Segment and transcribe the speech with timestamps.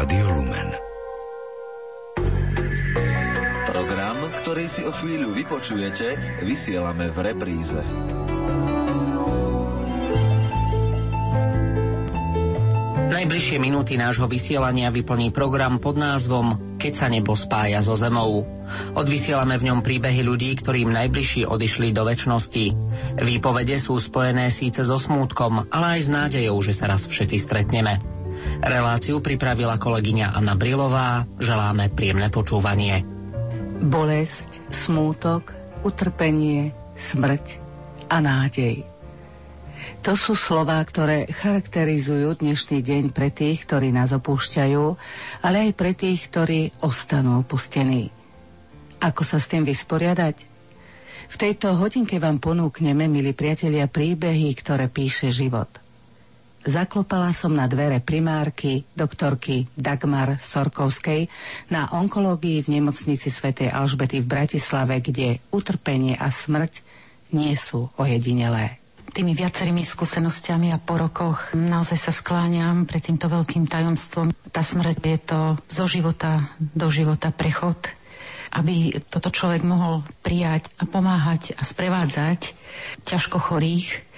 [0.00, 0.68] Rádio Lumen.
[3.68, 7.76] Program, ktorý si o chvíľu vypočujete, vysielame v repríze.
[13.12, 18.48] Najbližšie minúty nášho vysielania vyplní program pod názvom Keď sa nebo spája so zemou.
[18.96, 22.72] Odvysielame v ňom príbehy ľudí, ktorým najbližší odišli do väčšnosti.
[23.20, 28.09] Výpovede sú spojené síce so smútkom, ale aj s nádejou, že sa raz všetci stretneme.
[28.60, 31.24] Reláciu pripravila kolegyňa Anna Brilová.
[31.40, 33.00] Želáme príjemné počúvanie.
[33.80, 37.56] Bolesť, smútok, utrpenie, smrť
[38.12, 38.84] a nádej.
[40.04, 44.84] To sú slová, ktoré charakterizujú dnešný deň pre tých, ktorí nás opúšťajú,
[45.44, 48.12] ale aj pre tých, ktorí ostanú opustení.
[49.00, 50.36] Ako sa s tým vysporiadať?
[51.30, 55.68] V tejto hodinke vám ponúkneme, milí priatelia, príbehy, ktoré píše život.
[56.60, 61.32] Zaklopala som na dvere primárky, doktorky Dagmar Sorkovskej
[61.72, 66.84] na onkológii v nemocnici svätej Alžbety v Bratislave, kde utrpenie a smrť
[67.32, 73.66] nie sú ojedinelé tými viacerými skúsenostiami a po rokoch naozaj sa skláňam pred týmto veľkým
[73.66, 74.30] tajomstvom.
[74.54, 77.76] Tá smrť je to zo života do života prechod,
[78.54, 82.54] aby toto človek mohol prijať a pomáhať a sprevádzať
[83.02, 84.09] ťažko chorých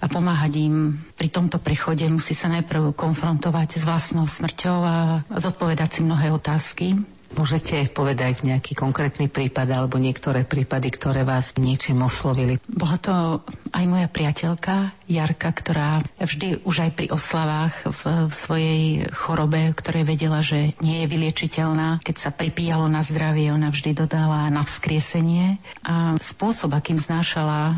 [0.00, 0.74] a pomáhať im
[1.16, 4.96] pri tomto prechode musí sa najprv konfrontovať s vlastnou smrťou a
[5.32, 6.96] zodpovedať si mnohé otázky
[7.36, 12.56] Môžete povedať nejaký konkrétny prípad alebo niektoré prípady, ktoré vás niečím oslovili?
[12.64, 13.44] Bola to
[13.76, 18.80] aj moja priateľka Jarka, ktorá vždy už aj pri oslavách v, v svojej
[19.14, 24.50] chorobe, ktorej vedela, že nie je vyliečiteľná, keď sa pripíjalo na zdravie, ona vždy dodala
[24.50, 25.62] na vzkriesenie.
[25.86, 27.74] A spôsob, akým znášala e,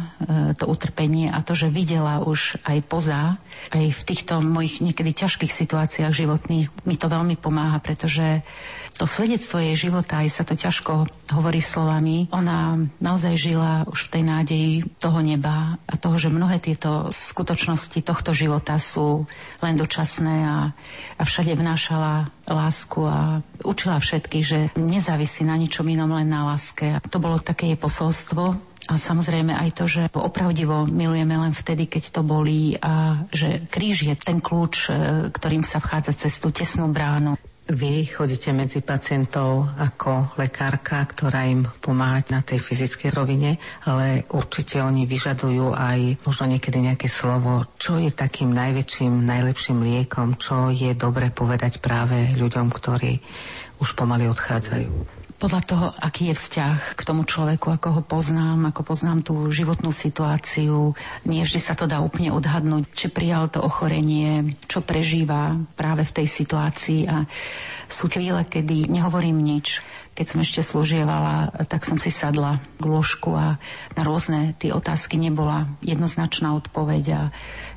[0.57, 3.37] to utrpenie a to, že videla už aj poza,
[3.77, 8.41] aj v týchto mojich niekedy ťažkých situáciách životných, mi to veľmi pomáha, pretože
[8.99, 14.13] to svedectvo jej života, aj sa to ťažko hovorí slovami, ona naozaj žila už v
[14.19, 19.27] tej nádeji toho neba a toho, že mnohé tieto skutočnosti tohto života sú
[19.59, 20.57] len dočasné a,
[21.19, 26.97] a všade vnášala lásku a učila všetkých, že nezávisí na ničom inom, len na láske.
[26.97, 28.57] A to bolo také jej posolstvo
[28.89, 34.09] a samozrejme aj to, že opravdivo milujeme len vtedy, keď to bolí a že kríž
[34.09, 34.91] je ten kľúč, e,
[35.29, 37.37] ktorým sa vchádza cez tú tesnú bránu.
[37.69, 44.81] Vy chodíte medzi pacientov ako lekárka, ktorá im pomáha na tej fyzickej rovine, ale určite
[44.81, 50.97] oni vyžadujú aj možno niekedy nejaké slovo, čo je takým najväčším, najlepším liekom, čo je
[50.97, 53.21] dobre povedať práve ľuďom, ktorí
[53.85, 58.83] už pomaly odchádzajú podľa toho, aký je vzťah k tomu človeku, ako ho poznám, ako
[58.83, 60.99] poznám tú životnú situáciu.
[61.23, 66.15] Nie vždy sa to dá úplne odhadnúť, či prijal to ochorenie, čo prežíva práve v
[66.23, 67.07] tej situácii.
[67.07, 67.25] A
[67.87, 69.79] sú chvíle, kedy nehovorím nič.
[70.19, 73.63] Keď som ešte slúžievala, tak som si sadla k lôžku a
[73.95, 77.21] na rôzne tie otázky nebola jednoznačná odpoveď a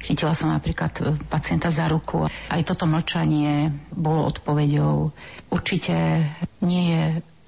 [0.02, 2.26] chytila som napríklad pacienta za ruku.
[2.26, 5.14] Aj toto mlčanie bolo odpoveďou.
[5.54, 6.26] Určite
[6.66, 7.02] nie je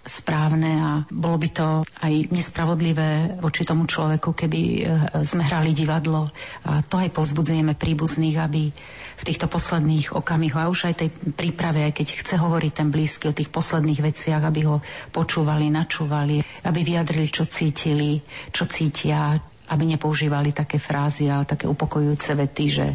[0.04, 1.68] správne a bolo by to
[2.04, 4.82] aj nespravodlivé voči tomu človeku, keby e,
[5.24, 6.28] sme hrali divadlo.
[6.68, 8.68] A to aj povzbudzujeme príbuzných, aby
[9.14, 13.32] v týchto posledných okamihoch a už aj tej príprave, aj keď chce hovoriť ten blízky
[13.32, 14.84] o tých posledných veciach, aby ho
[15.16, 18.20] počúvali, načúvali, aby vyjadrili, čo cítili,
[18.52, 19.40] čo cítia,
[19.72, 22.86] aby nepoužívali také frázy a také upokojujúce vety, že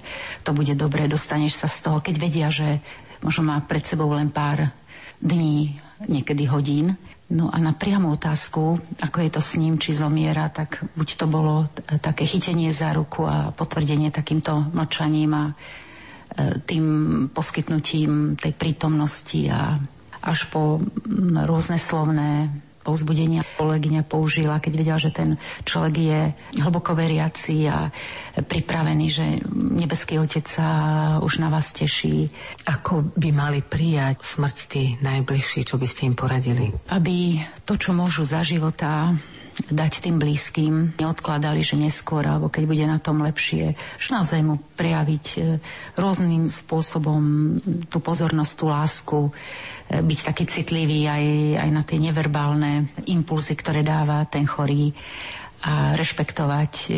[0.44, 2.84] to bude dobre, dostaneš sa z toho, keď vedia, že
[3.24, 4.68] možno má pred sebou len pár
[5.18, 6.94] dní niekedy hodín.
[7.28, 11.26] No a na priamu otázku, ako je to s ním, či zomiera, tak buď to
[11.28, 11.68] bolo
[12.00, 15.54] také chytenie za ruku a potvrdenie takýmto mlčaním a e,
[16.64, 16.86] tým
[17.28, 19.76] poskytnutím tej prítomnosti a
[20.24, 20.80] až po
[21.44, 22.48] rôzne slovné
[22.88, 25.36] povzbudenia kolegyňa použila, keď vedela, že ten
[25.68, 26.20] človek je
[26.64, 27.92] hlboko veriaci a
[28.40, 30.68] pripravený, že nebeský otec sa
[31.20, 32.32] už na vás teší.
[32.64, 36.72] Ako by mali prijať smrť tí najbližší, čo by ste im poradili?
[36.88, 39.12] Aby to, čo môžu za života
[39.66, 44.62] dať tým blízkym, neodkladali, že neskôr, alebo keď bude na tom lepšie, že naozaj mu
[44.78, 45.38] prejaviť e,
[45.98, 47.20] rôznym spôsobom
[47.90, 49.32] tú pozornosť, tú lásku, e,
[49.98, 51.24] byť taký citlivý aj,
[51.58, 54.94] aj na tie neverbálne impulzy, ktoré dáva ten chorý
[55.58, 56.90] a rešpektovať e,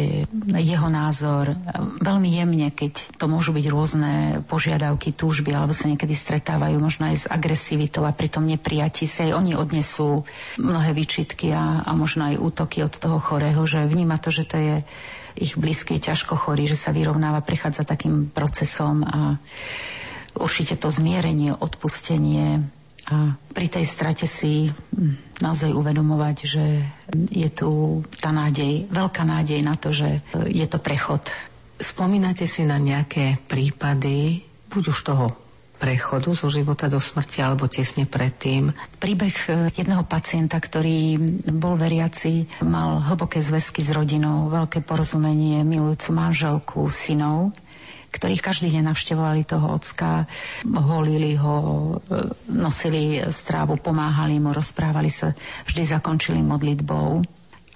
[0.61, 1.57] jeho názor.
[2.05, 4.13] Veľmi jemne, keď to môžu byť rôzne
[4.45, 9.33] požiadavky, túžby, alebo sa niekedy stretávajú možno aj s agresivitou a pritom neprijatí si aj
[9.33, 10.29] oni odnesú
[10.61, 14.57] mnohé výčitky a, a možno aj útoky od toho chorého, že vníma to, že to
[14.61, 14.77] je
[15.41, 19.41] ich blízky ťažko chorý, že sa vyrovnáva, prechádza takým procesom a
[20.37, 22.61] určite to zmierenie, odpustenie
[23.11, 26.65] a pri tej strate si hm, naozaj uvedomovať, že
[27.35, 31.27] je tu tá nádej, veľká nádej na to, že je to prechod.
[31.81, 35.27] Spomínate si na nejaké prípady, buď už toho
[35.81, 38.69] prechodu zo života do smrti alebo tesne predtým.
[39.01, 41.17] Príbeh e, jedného pacienta, ktorý
[41.57, 47.57] bol veriaci, mal hlboké zväzky s rodinou, veľké porozumenie, milujúcu manželku, synov
[48.11, 50.27] ktorých každý deň navštevovali toho ocka,
[50.67, 55.33] holili ho, e, nosili strávu, pomáhali mu, rozprávali sa,
[55.67, 57.23] vždy zakončili modlitbou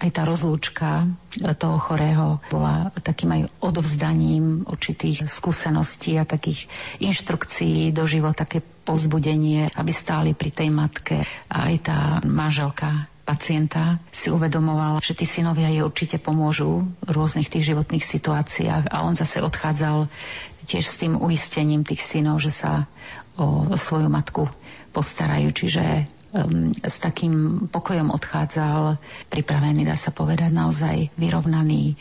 [0.04, 6.66] aj tá rozlúčka e, toho chorého bola takým aj odovzdaním určitých skúseností a takých
[7.00, 11.24] inštrukcií do života, také pozbudenie, aby stáli pri tej matke.
[11.48, 17.48] A aj tá manželka pacienta si uvedomovala, že tí synovia jej určite pomôžu v rôznych
[17.48, 20.06] tých životných situáciách a on zase odchádzal
[20.68, 22.84] tiež s tým uistením tých synov, že sa
[23.40, 24.46] o svoju matku
[24.92, 25.50] postarajú.
[25.50, 25.84] Čiže
[26.36, 29.00] um, s takým pokojom odchádzal,
[29.32, 31.96] pripravený, dá sa povedať, naozaj vyrovnaný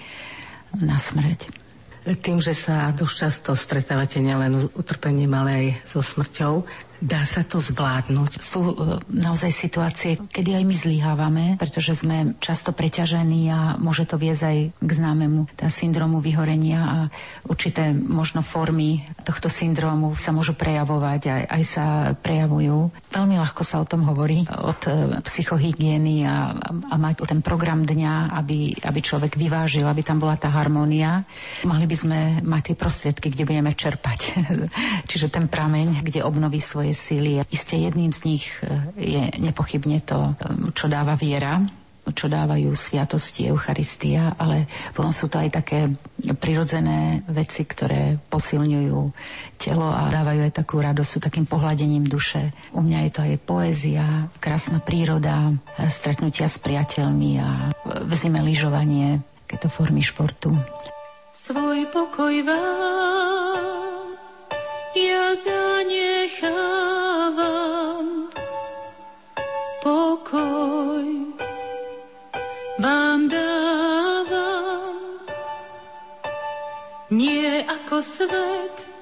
[0.78, 1.64] na smrť.
[2.04, 6.68] Tým, že sa dosť často stretávate nielen s utrpením, ale aj so smrťou,
[7.04, 8.40] Dá sa to zvládnuť?
[8.40, 8.74] Sú e,
[9.12, 14.58] naozaj situácie, kedy aj my zlyhávame, pretože sme často preťažení a môže to viesť aj
[14.80, 16.98] k známemu tá syndromu vyhorenia a
[17.44, 21.86] určité možno formy tohto syndromu sa môžu prejavovať, aj, aj sa
[22.16, 22.96] prejavujú.
[23.12, 26.56] Veľmi ľahko sa o tom hovorí od e, psychohygieny a,
[26.88, 31.28] a mať ten program dňa, aby, aby človek vyvážil, aby tam bola tá harmónia.
[31.68, 34.40] Mali by sme mať tie prostriedky, kde budeme čerpať.
[35.12, 37.42] Čiže ten prameň, kde obnoví svoje síly.
[37.50, 41.62] Isté jedným z nich e, je nepochybne to, e, čo dáva viera,
[42.12, 45.88] čo dávajú sviatosti Eucharistia, ale potom sú to aj také
[46.36, 49.00] prirodzené veci, ktoré posilňujú
[49.56, 52.52] telo a dávajú aj takú radosť, sú takým pohľadením duše.
[52.76, 55.56] U mňa je to aj poézia, krásna príroda,
[55.88, 57.72] stretnutia s priateľmi a
[58.04, 60.52] v zime lyžovanie, takéto formy športu.
[61.32, 63.83] Svoj pokoj vám
[64.94, 66.94] ja zanechávam
[69.82, 71.06] pokoj.
[72.80, 74.98] Vám dávam
[77.14, 78.93] nie ako svet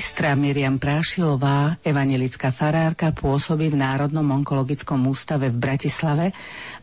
[0.00, 6.32] Magistra Miriam Prášilová, evangelická farárka, pôsobí v Národnom onkologickom ústave v Bratislave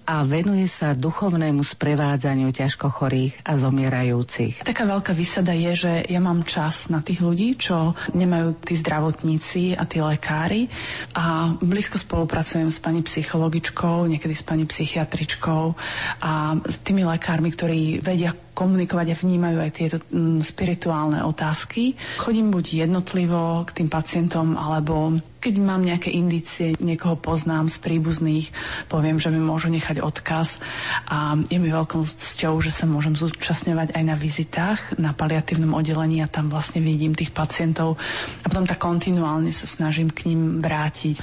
[0.05, 4.61] a venuje sa duchovnému sprevádzaniu ťažko chorých a zomierajúcich.
[4.61, 9.73] Taká veľká výsada je, že ja mám čas na tých ľudí, čo nemajú tí zdravotníci
[9.73, 10.69] a tí lekári
[11.17, 15.63] a blízko spolupracujem s pani psychologičkou, niekedy s pani psychiatričkou
[16.21, 21.93] a s tými lekármi, ktorí vedia komunikovať a vnímajú aj tieto mm, spirituálne otázky.
[22.17, 25.13] Chodím buď jednotlivo k tým pacientom, alebo
[25.47, 28.51] keď mám nejaké indície, niekoho poznám z príbuzných,
[28.91, 30.59] poviem, že mi môžu nechať odkaz
[31.07, 36.19] a je mi veľkou cťou, že sa môžem zúčastňovať aj na vizitách na paliatívnom oddelení
[36.19, 37.95] a tam vlastne vidím tých pacientov
[38.43, 41.15] a potom tak kontinuálne sa snažím k ním vrátiť.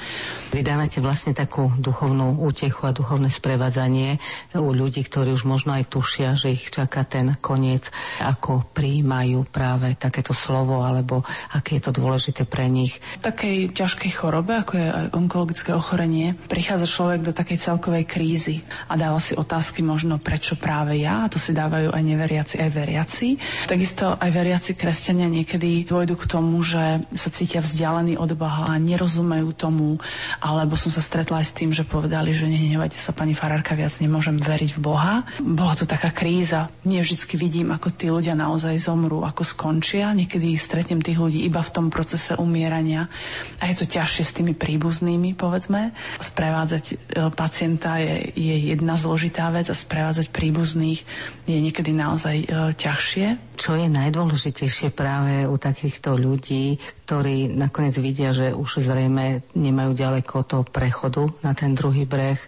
[0.49, 4.17] Vy dávate vlastne takú duchovnú útechu a duchovné sprevádzanie
[4.57, 7.93] u ľudí, ktorí už možno aj tušia, že ich čaká ten koniec,
[8.25, 11.21] ako príjmajú práve takéto slovo alebo
[11.53, 12.97] aké je to dôležité pre nich.
[13.21, 18.63] Takej ťažkej ťažkej chorobe, ako je aj onkologické ochorenie, prichádza človek do takej celkovej krízy
[18.87, 22.69] a dáva si otázky možno prečo práve ja, a to si dávajú aj neveriaci, aj
[22.71, 23.27] veriaci.
[23.67, 28.79] Takisto aj veriaci kresťania niekedy dôjdu k tomu, že sa cítia vzdialení od Boha a
[28.79, 29.99] nerozumejú tomu,
[30.39, 33.93] alebo som sa stretla aj s tým, že povedali, že nehnevajte sa, pani farárka, viac
[33.99, 35.13] nemôžem veriť v Boha.
[35.43, 36.71] Bola to taká kríza.
[36.87, 40.15] Nie vždy vidím, ako tí ľudia naozaj zomrú, ako skončia.
[40.15, 43.11] Niekedy stretnem tých ľudí iba v tom procese umierania.
[43.59, 45.89] A je to ťažšie s tými príbuznými, povedzme.
[46.21, 46.95] Sprevádzať e,
[47.33, 51.01] pacienta je, je jedna zložitá vec a sprevádzať príbuzných
[51.49, 52.47] je niekedy naozaj e,
[52.77, 53.57] ťažšie.
[53.57, 60.41] Čo je najdôležitejšie práve u takýchto ľudí, ktorí nakoniec vidia, že už zrejme nemajú ďaleko
[60.41, 62.41] toho prechodu na ten druhý breh,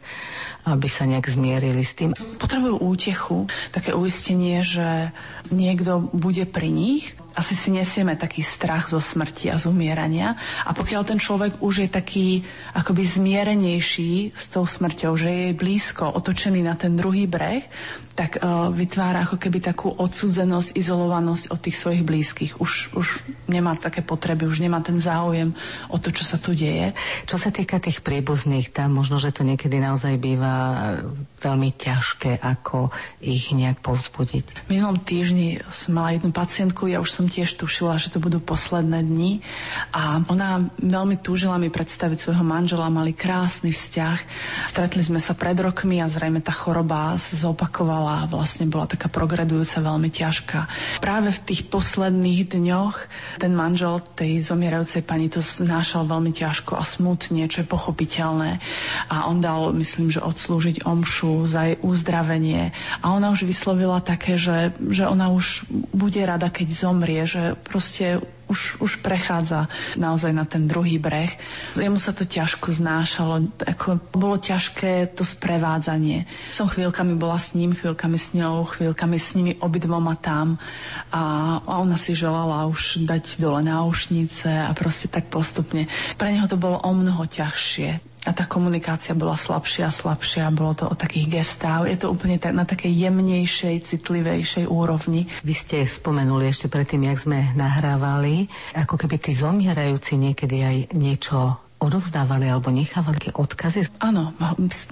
[0.66, 2.18] aby sa nejak zmierili s tým.
[2.42, 5.14] Potrebujú útechu, také uistenie, že
[5.54, 10.34] niekto bude pri nich asi si nesieme taký strach zo smrti a z umierania.
[10.66, 12.28] A pokiaľ ten človek už je taký
[12.74, 17.62] akoby zmierenejší s tou smrťou, že je blízko, otočený na ten druhý breh,
[18.18, 22.58] tak uh, vytvára ako keby takú odsudzenosť, izolovanosť od tých svojich blízkych.
[22.58, 25.54] Už, už nemá také potreby, už nemá ten záujem
[25.94, 26.98] o to, čo sa tu deje.
[27.30, 30.98] Čo sa týka tých príbuzných, tam možno, že to niekedy naozaj býva
[31.38, 32.90] veľmi ťažké, ako
[33.22, 34.66] ich nejak povzbudiť.
[34.66, 38.42] V minulom týždni som mala jednu pacientku, ja už som tiež tušila, že to budú
[38.42, 39.46] posledné dni
[39.94, 44.20] a ona veľmi túžila mi predstaviť svojho manžela, mali krásny vzťah.
[44.74, 49.12] Stretli sme sa pred rokmi a zrejme tá choroba sa zopakovala bola, vlastne bola taká
[49.12, 50.60] progredujúca, veľmi ťažká.
[51.04, 52.96] Práve v tých posledných dňoch
[53.44, 58.64] ten manžel tej zomierajúcej pani to znášal veľmi ťažko a smutne, čo je pochopiteľné.
[59.12, 62.72] A on dal, myslím, že odslúžiť omšu za jej uzdravenie.
[63.04, 68.24] A ona už vyslovila také, že, že ona už bude rada, keď zomrie, že proste
[68.48, 69.68] už, už prechádza
[70.00, 71.36] naozaj na ten druhý breh.
[71.76, 76.28] Jemu sa to ťažko znášalo, ako bolo ťažké to sprevádzanie.
[76.52, 80.56] Som chvíľkami bola s ním, chvíľkami s ňou, chvíľkami s nimi obidvoma tam
[81.12, 85.86] a, a ona si želala už dať dole náušnice a proste tak postupne.
[86.16, 90.76] Pre neho to bolo o mnoho ťažšie a tá komunikácia bola slabšia a slabšia, bolo
[90.76, 91.88] to o takých gestách.
[91.88, 95.32] Je to úplne tak, na takej jemnejšej, citlivejšej úrovni.
[95.48, 101.67] Vy ste spomenuli ešte predtým, jak sme nahrávali, ako keby tí zomierajúci niekedy aj niečo
[101.78, 104.02] odovzdávali alebo nechávali odkazy?
[104.02, 104.34] Áno,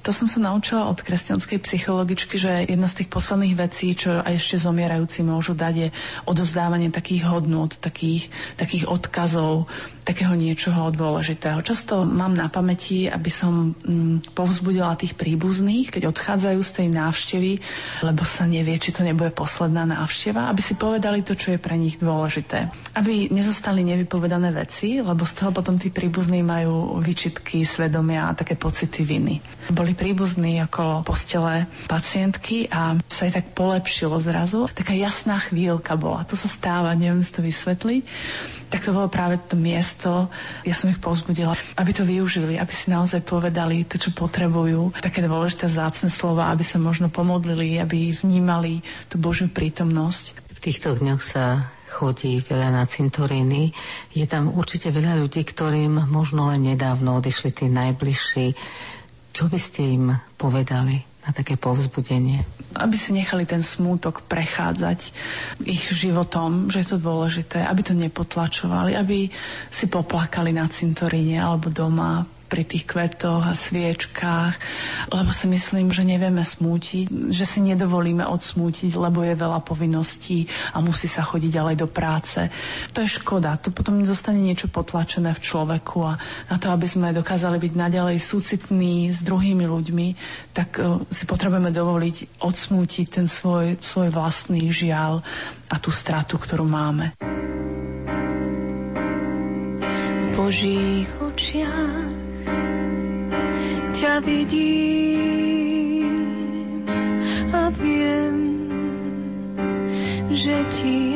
[0.05, 4.37] to som sa naučila od kresťanskej psychologičky, že jedna z tých posledných vecí, čo aj
[4.37, 5.89] ešte zomierajúci môžu dať, je
[6.29, 9.65] odovzdávanie takých hodnot, takých, takých odkazov,
[10.05, 11.65] takého niečoho dôležitého.
[11.65, 17.51] Často mám na pamäti, aby som mm, povzbudila tých príbuzných, keď odchádzajú z tej návštevy,
[18.05, 21.73] lebo sa nevie, či to nebude posledná návšteva, aby si povedali to, čo je pre
[21.73, 22.69] nich dôležité.
[22.93, 28.55] Aby nezostali nevypovedané veci, lebo z toho potom tí príbuzní majú vyčitky, svedomia a také
[28.57, 29.41] pocity viny.
[29.73, 34.69] Boli príbuzní okolo postele pacientky a sa jej tak polepšilo zrazu.
[34.71, 36.23] Taká jasná chvíľka bola.
[36.29, 38.01] To sa stáva, neviem si to vysvetliť.
[38.69, 40.29] Tak to bolo práve to miesto.
[40.65, 44.95] Ja som ich povzbudila, aby to využili, aby si naozaj povedali to, čo potrebujú.
[45.01, 50.33] Také dôležité vzácne slova, aby sa možno pomodlili, aby vnímali tú Božiu prítomnosť.
[50.55, 53.71] V týchto dňoch sa chodí veľa na cintoríny.
[54.11, 58.47] Je tam určite veľa ľudí, ktorým možno len nedávno odišli tí najbližší
[59.35, 62.47] čo by ste im povedali na také povzbudenie?
[62.79, 65.11] Aby si nechali ten smútok prechádzať
[65.67, 69.27] ich životom, že je to dôležité, aby to nepotlačovali, aby
[69.67, 74.53] si poplakali na cintoríne alebo doma, pri tých kvetoch a sviečkách,
[75.11, 80.79] lebo si myslím, že nevieme smútiť, že si nedovolíme odsmútiť, lebo je veľa povinností a
[80.79, 82.39] musí sa chodiť ďalej do práce.
[82.93, 87.15] To je škoda, to potom zostane niečo potlačené v človeku a na to, aby sme
[87.15, 90.07] dokázali byť naďalej súcitní s druhými ľuďmi,
[90.53, 95.25] tak e, si potrebujeme dovoliť odsmútiť ten svoj, svoj vlastný žiaľ
[95.69, 97.17] a tú stratu, ktorú máme.
[100.25, 102.04] V Božích očiach
[103.95, 104.51] ťa vidím
[107.55, 108.35] a viem,
[110.35, 111.14] že ti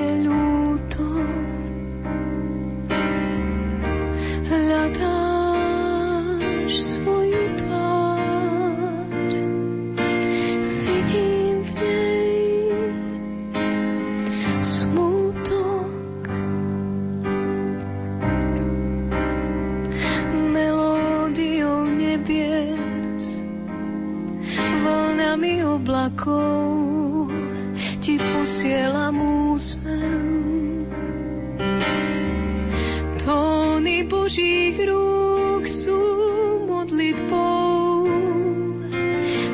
[25.80, 27.32] oblakov
[28.04, 29.16] ti posielam
[29.56, 30.92] úsmev.
[33.24, 36.00] Tóny Božích rúk sú
[36.68, 38.12] modlitbou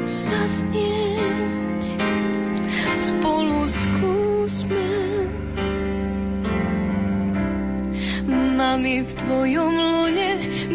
[0.09, 1.83] zasnieť
[2.89, 4.89] spolu skúsme.
[8.57, 10.31] Mami, v tvojom lone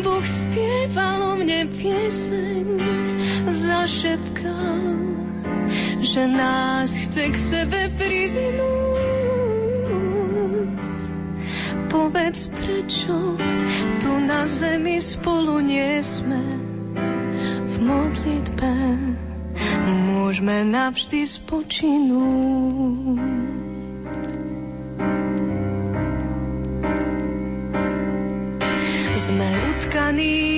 [0.06, 2.66] Boh spieval o mne pieseň,
[3.50, 5.09] zašepkal,
[6.00, 9.10] že nás chce k sebe privinúť.
[11.92, 13.36] Povedz, prečo
[14.00, 16.40] tu na zemi spolu nie sme
[17.66, 18.72] v modlitbe.
[20.10, 23.18] Môžeme navždy spočinúť.
[29.20, 30.49] Sme utkaní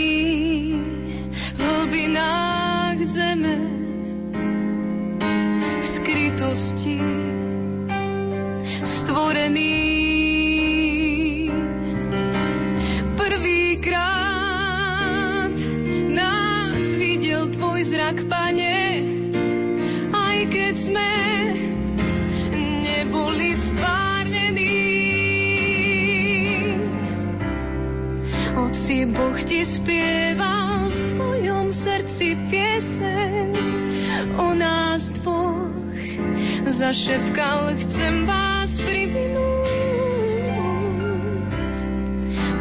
[37.02, 39.74] Zašepkal, chcem vás privinúť.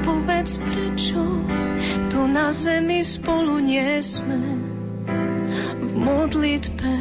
[0.01, 1.45] Povedz, prečo
[2.10, 4.41] tu na zemi spolu nie sme
[5.77, 6.93] v modlitbe.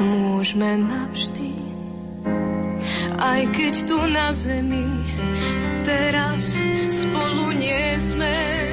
[0.00, 1.52] Môžeme navždy,
[3.20, 4.88] aj keď tu na zemi
[5.84, 6.56] teraz
[6.88, 8.63] spolu nie sme.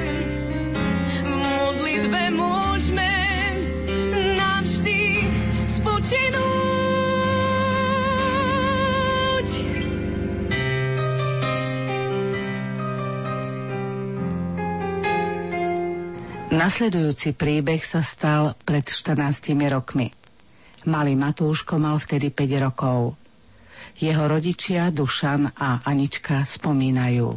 [16.52, 20.12] Nasledujúci príbeh sa stal pred 14 rokmi.
[20.84, 23.16] Malý Matúško mal vtedy 5 rokov.
[23.96, 27.28] Jeho rodičia Dušan a Anička spomínajú.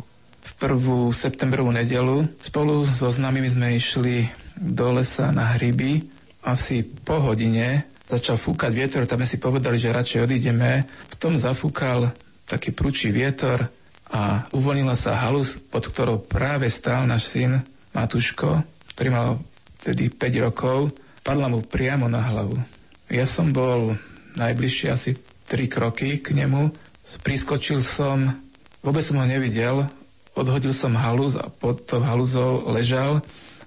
[0.45, 2.28] v prvú septembrovú nedelu.
[2.43, 4.28] Spolu so známymi sme išli
[4.60, 6.04] do lesa na hryby.
[6.43, 10.86] Asi po hodine začal fúkať vietor, tam sme si povedali, že radšej odídeme.
[11.08, 12.12] V tom zafúkal
[12.45, 13.63] taký prúčí vietor
[14.12, 17.63] a uvoľnila sa halus, pod ktorou práve stál náš syn
[17.95, 19.27] Matúško, ktorý mal
[19.84, 20.95] vtedy 5 rokov.
[21.21, 22.58] Padla mu priamo na hlavu.
[23.12, 23.99] Ja som bol
[24.39, 25.12] najbližšie asi
[25.51, 26.73] 3 kroky k nemu.
[27.21, 28.34] Priskočil som,
[28.81, 29.86] vôbec som ho nevidel,
[30.34, 33.21] odhodil som halúz a pod tou halúzou ležal,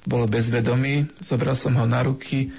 [0.08, 2.50] bol bezvedomý, zobral som ho na ruky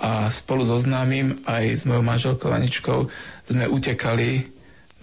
[0.00, 3.12] a spolu so známym aj s mojou manželkou Aničkou
[3.44, 4.48] sme utekali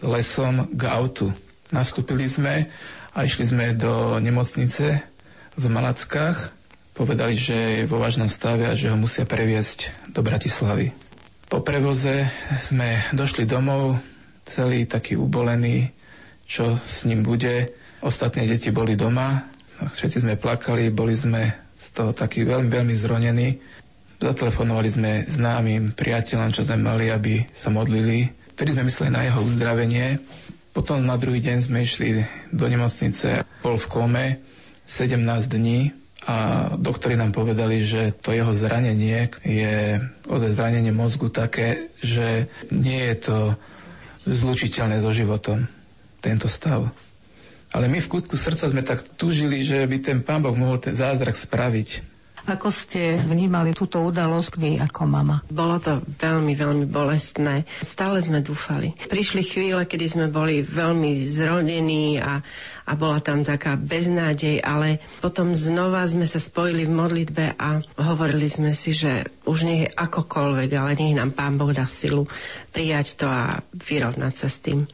[0.02, 1.30] lesom k autu.
[1.70, 2.66] Nastúpili sme
[3.14, 5.06] a išli sme do nemocnice
[5.54, 6.57] v Malackách.
[6.98, 10.90] Povedali, že je vo vážnom stave a že ho musia previesť do Bratislavy.
[11.46, 12.26] Po prevoze
[12.58, 14.02] sme došli domov,
[14.50, 15.94] celý taký ubolený,
[16.50, 17.70] čo s ním bude.
[18.02, 19.46] Ostatné deti boli doma,
[19.78, 23.62] všetci sme plakali, boli sme z toho takí veľmi, veľmi zronení.
[24.18, 28.26] Zatelefonovali sme známym priateľom, čo sme mali, aby sa modlili.
[28.58, 30.18] Vtedy sme mysleli na jeho uzdravenie.
[30.74, 34.26] Potom na druhý deň sme išli do nemocnice, bol v kome
[34.90, 36.38] 17 dní a
[36.76, 43.16] doktori nám povedali, že to jeho zranenie je ozaj zranenie mozgu také, že nie je
[43.32, 43.38] to
[44.28, 45.72] zlučiteľné so životom,
[46.20, 46.92] tento stav.
[47.72, 50.96] Ale my v kútku srdca sme tak túžili, že by ten pán Boh mohol ten
[50.96, 52.17] zázrak spraviť.
[52.48, 55.44] Ako ste vnímali túto udalosť vy ako mama?
[55.52, 57.68] Bolo to veľmi, veľmi bolestné.
[57.84, 58.96] Stále sme dúfali.
[59.12, 62.40] Prišli chvíle, kedy sme boli veľmi zrodení a,
[62.88, 68.48] a bola tam taká beznádej, ale potom znova sme sa spojili v modlitbe a hovorili
[68.48, 72.32] sme si, že už nie je akokoľvek, ale nech nám Pán Boh dá silu
[72.72, 74.88] prijať to a vyrovnať sa s tým.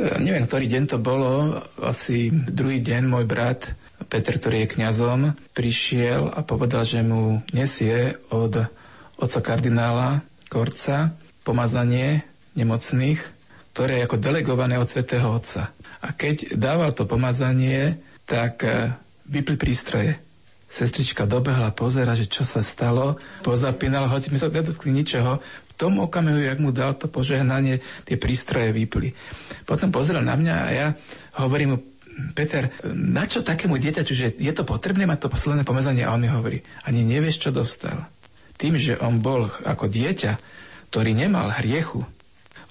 [0.00, 5.20] E, neviem, ktorý deň to bolo, asi druhý deň môj brat Peter, ktorý je kňazom,
[5.52, 8.70] prišiel a povedal, že mu nesie od
[9.18, 12.22] otca kardinála Korca pomazanie
[12.54, 13.20] nemocných,
[13.76, 15.70] ktoré je ako delegované od svätého Otca.
[16.00, 18.94] A keď dával to pomazanie, tak e,
[19.28, 20.16] vypli prístroje.
[20.66, 25.38] Sestrička dobehla, pozera, že čo sa stalo, pozapínala, hoď my sa nedotkli ničoho.
[25.76, 29.12] Tom okamihu, jak mu dal to požehnanie, tie prístroje vypli.
[29.68, 30.86] Potom pozrel na mňa a ja
[31.36, 31.78] hovorím mu,
[32.32, 36.04] Peter, na čo takému dieťaťu, že je to potrebné mať to posledné pomazanie?
[36.04, 38.08] A on mi hovorí, ani nevieš, čo dostal.
[38.56, 40.32] Tým, že on bol ako dieťa,
[40.88, 42.00] ktorý nemal hriechu,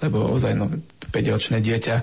[0.02, 0.66] lebo ozaj no,
[1.14, 1.96] 5-ročné dieťa,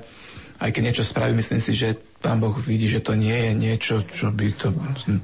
[0.62, 4.06] aj keď niečo spraví, myslím si, že pán Boh vidí, že to nie je niečo,
[4.06, 4.70] čo by to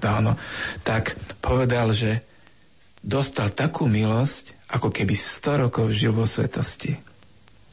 [0.02, 0.34] dáno,
[0.82, 2.26] tak povedal, že
[2.98, 6.98] dostal takú milosť, ako keby 100 rokov žil vo svetosti.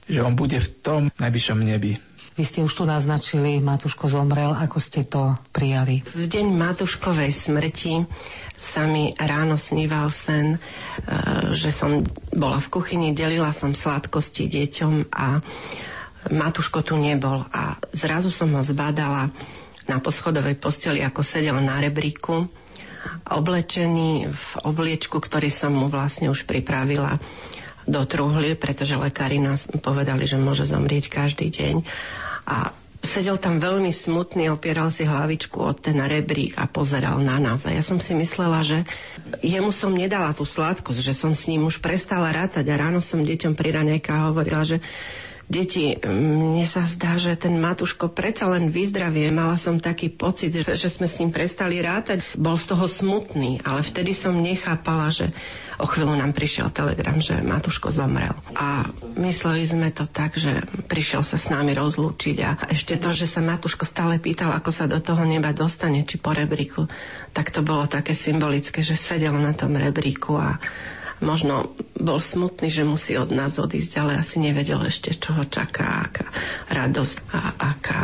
[0.05, 1.97] Že on bude v tom najvyššom nebi.
[2.35, 6.03] Vy ste už tu naznačili, Matuško zomrel, ako ste to prijali?
[6.03, 8.03] V deň Matuškovej smrti
[8.59, 10.59] sa mi ráno sníval sen, e,
[11.55, 12.03] že som
[12.35, 15.39] bola v kuchyni, delila som sladkosti deťom a
[16.35, 19.31] Matuško tu nebol a zrazu som ho zbadala
[19.87, 22.51] na poschodovej posteli, ako sedel na rebríku,
[23.31, 27.15] oblečený v obliečku, ktorý som mu vlastne už pripravila
[27.85, 31.75] do truhly, pretože lekári nás povedali, že môže zomrieť každý deň.
[32.45, 32.71] A
[33.05, 37.63] sedel tam veľmi smutný, opieral si hlavičku od ten rebrík a pozeral na nás.
[37.63, 38.81] A ja som si myslela, že
[39.45, 43.21] jemu som nedala tú sladkosť, že som s ním už prestala rátať a ráno som
[43.21, 44.81] deťom pri ranejka hovorila, že
[45.45, 49.29] Deti, mne sa zdá, že ten Matuško predsa len vyzdravie.
[49.29, 52.25] Mala som taký pocit, že, sme s ním prestali rátať.
[52.33, 55.29] Bol z toho smutný, ale vtedy som nechápala, že
[55.77, 58.33] o chvíľu nám prišiel telegram, že Matuško zomrel.
[58.57, 58.89] A
[59.21, 63.45] mysleli sme to tak, že prišiel sa s nami rozlúčiť a ešte to, že sa
[63.45, 66.89] Matuško stále pýtal, ako sa do toho neba dostane, či po rebríku,
[67.37, 70.57] tak to bolo také symbolické, že sedel na tom rebríku a
[71.23, 76.11] možno bol smutný, že musí od nás odísť, ale asi nevedel ešte, čo ho čaká,
[76.11, 76.27] aká
[76.71, 77.39] radosť a
[77.75, 78.01] aká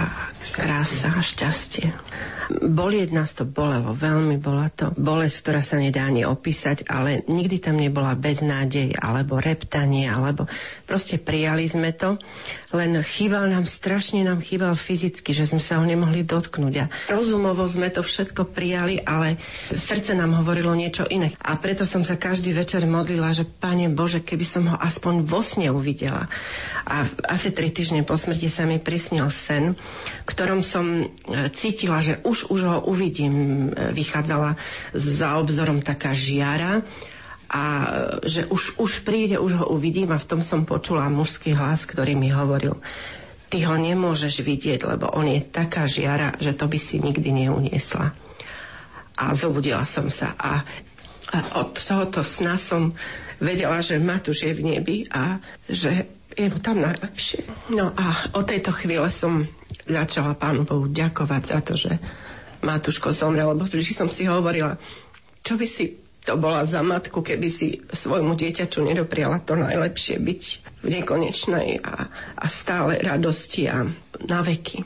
[0.52, 1.90] krása a šťastie.
[2.52, 7.64] Bolieť nás to bolelo, veľmi bola to bolesť, ktorá sa nedá ani opísať, ale nikdy
[7.64, 10.52] tam nebola beznádej, alebo reptanie, alebo
[10.84, 12.20] proste prijali sme to,
[12.76, 17.64] len chýbal nám, strašne nám chýbal fyzicky, že sme sa ho nemohli dotknúť a rozumovo
[17.64, 19.40] sme to všetko prijali, ale
[19.72, 21.32] srdce nám hovorilo niečo iné.
[21.48, 25.40] A preto som sa každý večer modlila, že Pane Bože, keby som ho aspoň vo
[25.40, 26.28] sne uvidela.
[26.84, 29.80] A asi tri týždne po smrti sa mi prisnil sen,
[30.28, 31.06] v ktorom som e,
[31.54, 33.70] cítila, že už, už ho uvidím.
[33.70, 34.58] E, vychádzala
[34.90, 36.82] za obzorom taká žiara
[37.46, 37.86] a e,
[38.26, 42.18] že už, už príde, už ho uvidím a v tom som počula mužský hlas, ktorý
[42.18, 42.74] mi hovoril,
[43.54, 48.10] ty ho nemôžeš vidieť, lebo on je taká žiara, že to by si nikdy neuniesla.
[49.22, 50.66] A zobudila som sa a,
[51.38, 52.98] a od tohoto sna som
[53.38, 55.38] vedela, že Matúš je v nebi a
[55.70, 57.72] že je mu tam najlepšie.
[57.72, 59.44] No a od tejto chvíle som
[59.88, 61.92] začala Pánu Bohu ďakovať za to, že
[62.62, 64.78] Matúško zomrel, lebo vždy som si hovorila,
[65.42, 70.42] čo by si to bola za matku, keby si svojmu dieťaču nedopriala to najlepšie byť
[70.86, 72.06] v nekonečnej a,
[72.38, 73.90] a stále radosti a
[74.30, 74.86] na veky.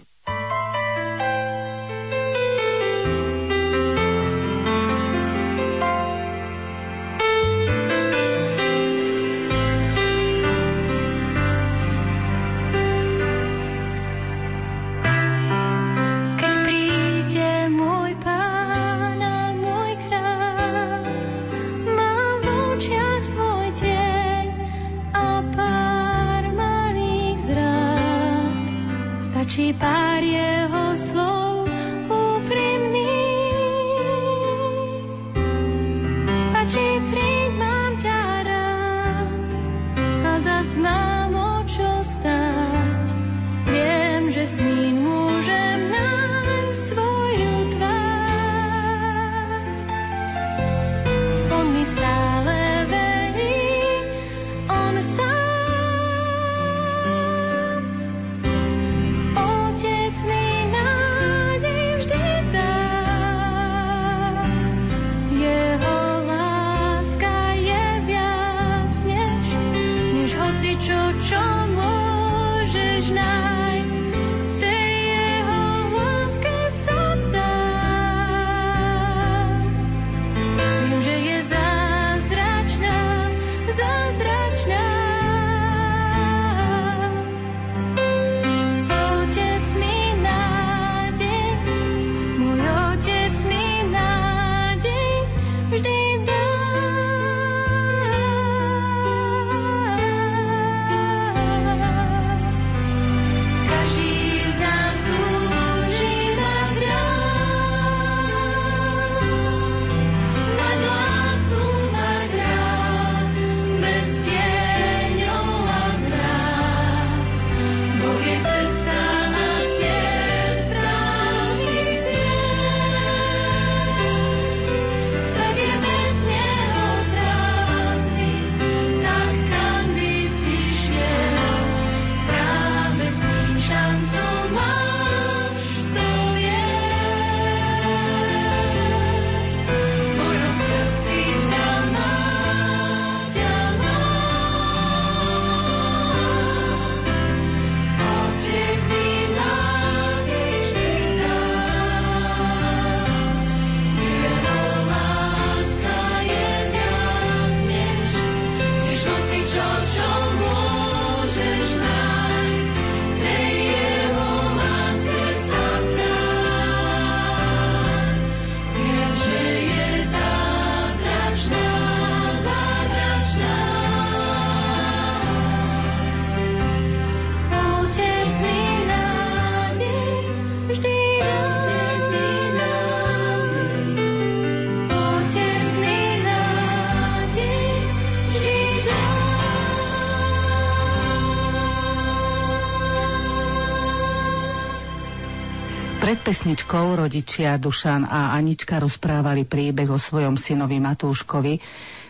[196.15, 201.59] Pred pesničkou rodičia Dušan a Anička rozprávali príbeh o svojom synovi Matúškovi,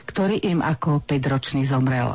[0.05, 2.13] ktorý im ako 5-ročný zomrel.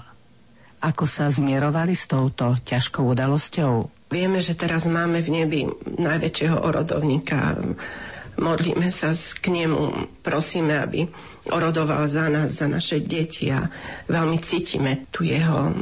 [0.87, 4.07] Ako sa zmierovali s touto ťažkou udalosťou?
[4.07, 7.59] Vieme, že teraz máme v nebi najväčšieho orodovníka.
[8.39, 11.11] Modlíme sa k nemu, prosíme, aby
[11.51, 13.67] orodoval za nás, za naše deti a
[14.07, 15.75] veľmi cítime tu jeho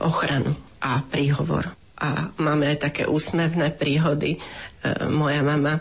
[0.00, 1.76] ochranu a príhovor.
[2.02, 4.40] A máme aj také úsmevné príhody,
[5.10, 5.80] moja mama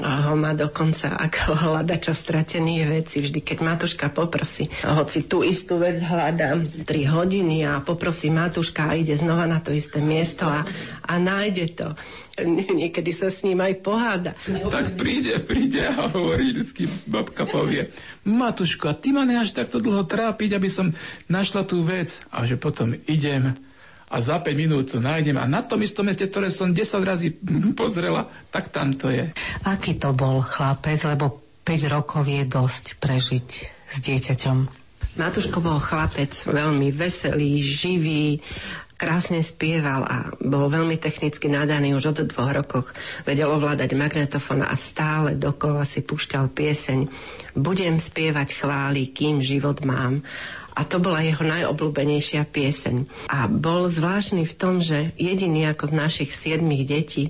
[0.00, 3.20] ho má dokonca ako hľadača stratených veci.
[3.20, 8.96] Vždy, keď Matuška poprosí, hoci tú istú vec hľadám 3 hodiny a poprosí Matuška a
[8.96, 10.64] ide znova na to isté miesto a,
[11.04, 11.88] a nájde to.
[12.80, 14.32] Niekedy sa s ním aj poháda.
[14.48, 17.92] Tak príde, príde a hovorí vždycky, babka povie,
[18.24, 20.88] Matuško, a ty ma až takto dlho trápiť, aby som
[21.28, 22.22] našla tú vec.
[22.32, 23.52] A že potom idem,
[24.12, 27.32] a za 5 minút to nájdem a na tom istom meste, ktoré som 10 razy
[27.80, 29.32] pozrela, tak tam to je.
[29.64, 33.48] Aký to bol chlapec, lebo 5 rokov je dosť prežiť
[33.88, 34.84] s dieťaťom.
[35.12, 38.40] Matuško bol chlapec, veľmi veselý, živý,
[38.96, 42.88] krásne spieval a bol veľmi technicky nadaný už od dvoch rokoch.
[43.26, 47.00] Vedel ovládať magnetofón a stále dokola si pušťal pieseň
[47.52, 50.24] Budem spievať chvály, kým život mám
[50.72, 53.28] a to bola jeho najobľúbenejšia pieseň.
[53.28, 57.24] A bol zvláštny v tom, že jediný ako z našich siedmých detí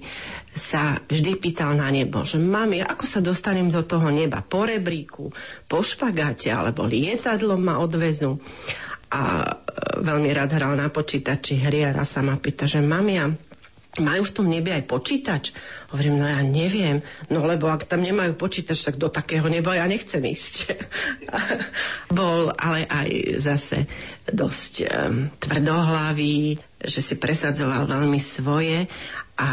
[0.53, 4.45] sa vždy pýtal na nebo, že mami, ako sa dostanem do toho neba?
[4.45, 5.33] Po rebríku,
[5.67, 8.37] po špagáte, alebo lietadlo ma odvezu.
[9.13, 9.53] A e,
[10.05, 13.33] veľmi rád hral na počítači hry a raz sa ma pýta, že mami, a
[14.01, 15.45] majú v tom nebi aj počítač?
[15.93, 19.85] Hovorím, no ja neviem, no lebo ak tam nemajú počítač, tak do takého neba ja
[19.85, 20.73] nechcem ísť.
[22.17, 23.85] Bol ale aj zase
[24.25, 28.89] dosť um, tvrdohlavý, že si presadzoval veľmi svoje
[29.33, 29.49] a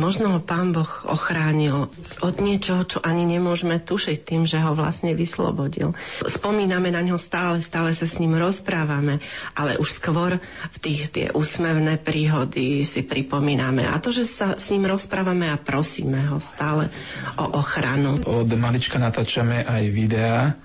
[0.00, 1.92] možno ho pán Boh ochránil
[2.24, 5.92] od niečoho, čo ani nemôžeme tušiť tým, že ho vlastne vyslobodil.
[6.24, 9.20] Spomíname na ňo stále, stále sa s ním rozprávame,
[9.52, 10.40] ale už skôr
[10.72, 13.84] v tých tie úsmevné príhody si pripomíname.
[13.84, 16.88] A to, že sa s ním rozprávame a prosíme ho stále
[17.36, 18.16] o ochranu.
[18.24, 20.56] Od malička natáčame aj videá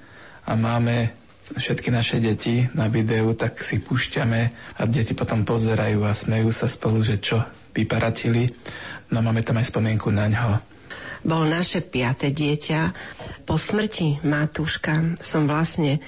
[0.47, 4.41] a máme všetky naše deti na videu, tak si púšťame
[4.79, 7.45] a deti potom pozerajú a smejú sa spolu, že čo
[7.77, 8.49] vyparatili.
[9.13, 10.58] No máme tam aj spomienku na ňo.
[11.25, 12.81] Bol naše piate dieťa.
[13.45, 16.01] Po smrti Matúška som vlastne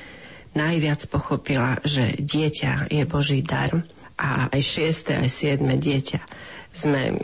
[0.57, 3.85] najviac pochopila, že dieťa je Boží dar
[4.17, 6.21] a aj šieste, aj siedme dieťa
[6.77, 7.17] sme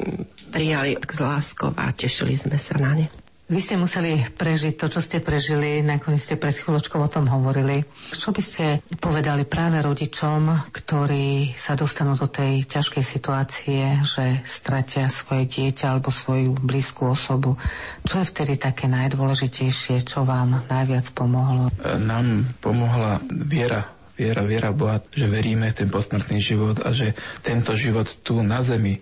[0.49, 3.07] prijali s láskou a tešili sme sa na ne.
[3.43, 7.83] Vy ste museli prežiť to, čo ste prežili, nakoniec ste pred chvíľočkou o tom hovorili.
[8.15, 15.11] Čo by ste povedali práve rodičom, ktorí sa dostanú do tej ťažkej situácie, že stratia
[15.11, 17.59] svoje dieťa alebo svoju blízku osobu?
[18.07, 21.67] Čo je vtedy také najdôležitejšie, čo vám najviac pomohlo?
[21.83, 27.73] Nám pomohla viera viera, viera Boha, že veríme v ten posmrtný život a že tento
[27.73, 29.01] život tu na zemi,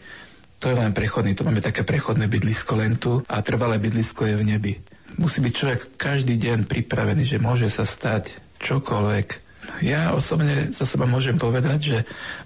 [0.61, 4.35] to je len prechodný, to máme také prechodné bydlisko len tu a trvalé bydlisko je
[4.37, 4.73] v nebi.
[5.17, 11.05] Musí byť človek každý deň pripravený, že môže sa stať čokoľvek, ja osobne za seba
[11.05, 11.97] môžem povedať, že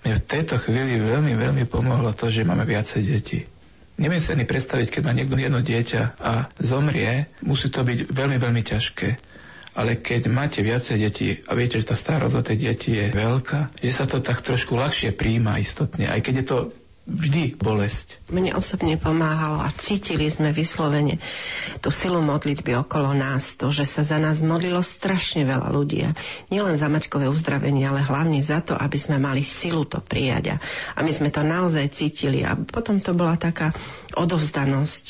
[0.03, 3.39] mne v tejto chvíli veľmi, veľmi pomohlo to, že máme viacej detí.
[3.95, 8.35] Neviem si ani predstaviť, keď má niekto jedno dieťa a zomrie, musí to byť veľmi,
[8.35, 9.09] veľmi ťažké.
[9.75, 13.79] Ale keď máte viacej detí a viete, že tá starosť o tej deti je veľká,
[13.79, 16.57] že sa to tak trošku ľahšie príjma istotne, aj keď je to
[17.05, 18.17] vždy bolesť.
[18.33, 21.21] Mne osobne pomáhalo a cítili sme vyslovene
[21.77, 26.01] tú silu modlitby okolo nás, to, že sa za nás modlilo strašne veľa ľudí.
[26.49, 30.57] Nielen za Maťkové uzdravenie, ale hlavne za to, aby sme mali silu to prijať.
[30.97, 32.41] A my sme to naozaj cítili.
[32.41, 33.69] A potom to bola taká
[34.17, 35.05] odovzdanosť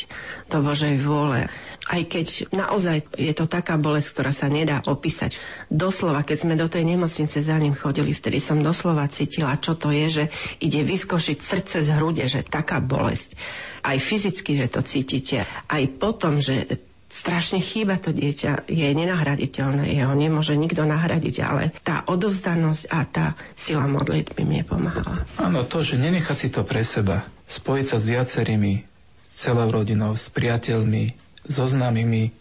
[0.52, 1.48] do Božej vôle
[1.86, 5.38] aj keď naozaj je to taká bolesť, ktorá sa nedá opísať.
[5.70, 9.94] Doslova, keď sme do tej nemocnice za ním chodili, vtedy som doslova cítila, čo to
[9.94, 10.24] je, že
[10.66, 13.38] ide vyskošiť srdce z hrude, že taká bolesť.
[13.86, 15.46] Aj fyzicky, že to cítite.
[15.46, 16.66] Aj potom, že
[17.16, 23.26] strašne chýba to dieťa, je nenahraditeľné, jeho nemôže nikto nahradiť, ale tá odovzdanosť a tá
[23.54, 25.24] sila modlitby mi pomáhala.
[25.40, 28.74] Áno, to, že nenechať si to pre seba, spojiť sa s viacerými,
[29.30, 32.34] celou rodinou, s priateľmi, so známymi,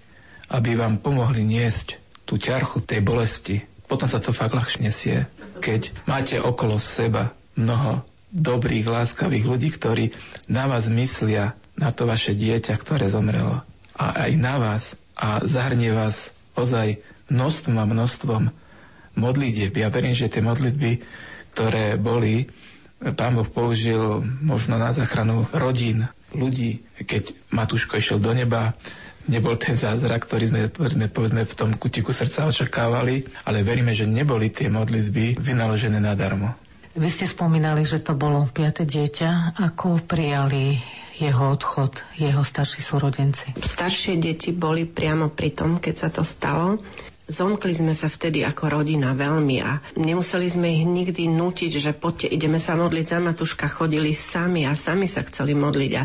[0.52, 3.56] aby vám pomohli niesť tú ťarchu tej bolesti.
[3.84, 5.28] Potom sa to fakt ľahšie nesie,
[5.60, 8.02] keď máte okolo seba mnoho
[8.34, 10.04] dobrých, láskavých ľudí, ktorí
[10.50, 13.62] na vás myslia, na to vaše dieťa, ktoré zomrelo.
[13.94, 14.84] A aj na vás.
[15.14, 16.98] A zahrnie vás ozaj
[17.30, 18.42] množstvom a množstvom
[19.14, 19.70] modlitieb.
[19.78, 20.98] Ja verím, že tie modlitby,
[21.54, 22.50] ktoré boli,
[22.98, 28.74] Pán Boh použil možno na záchranu rodín, ľudí, keď Matúško išiel do neba,
[29.30, 34.04] nebol ten zázrak, ktorý sme, sme povedzme v tom kutiku srdca očakávali, ale veríme, že
[34.04, 36.52] neboli tie modlitby vynaložené nadarmo.
[36.94, 39.58] Vy ste spomínali, že to bolo piate dieťa.
[39.58, 40.78] Ako prijali
[41.18, 43.50] jeho odchod, jeho starší súrodenci?
[43.58, 46.78] Staršie deti boli priamo pri tom, keď sa to stalo.
[47.24, 52.28] Zomkli sme sa vtedy ako rodina veľmi a nemuseli sme ich nikdy nutiť, že poďte,
[52.28, 53.64] ideme sa modliť za Matuška.
[53.64, 56.04] Chodili sami a sami sa chceli modliť a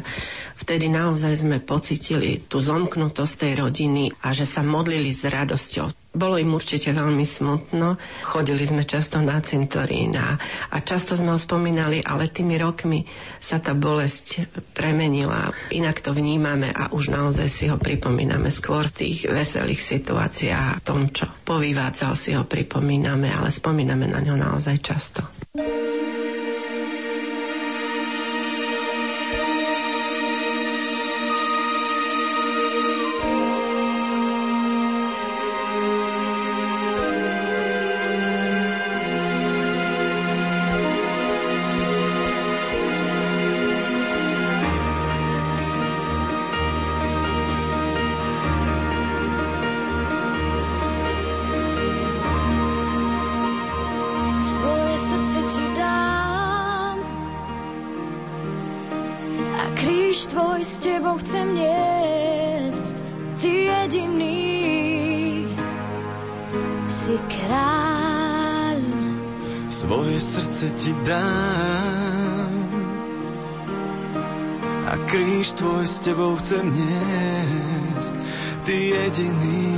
[0.59, 6.09] vtedy naozaj sme pocitili tú zomknutosť tej rodiny a že sa modlili s radosťou.
[6.09, 8.01] Bolo im určite veľmi smutno.
[8.25, 10.41] Chodili sme často na cintorín a,
[10.73, 13.05] a často sme ho spomínali, ale tými rokmi
[13.37, 15.53] sa tá bolesť premenila.
[15.69, 20.81] Inak to vnímame a už naozaj si ho pripomíname skôr v tých veselých situáciách a
[20.81, 25.21] tom, čo povývádzal, si ho pripomíname, ale spomíname na ňo naozaj často.
[76.09, 78.13] Tebou chcem niesť,
[78.65, 79.71] ty jediný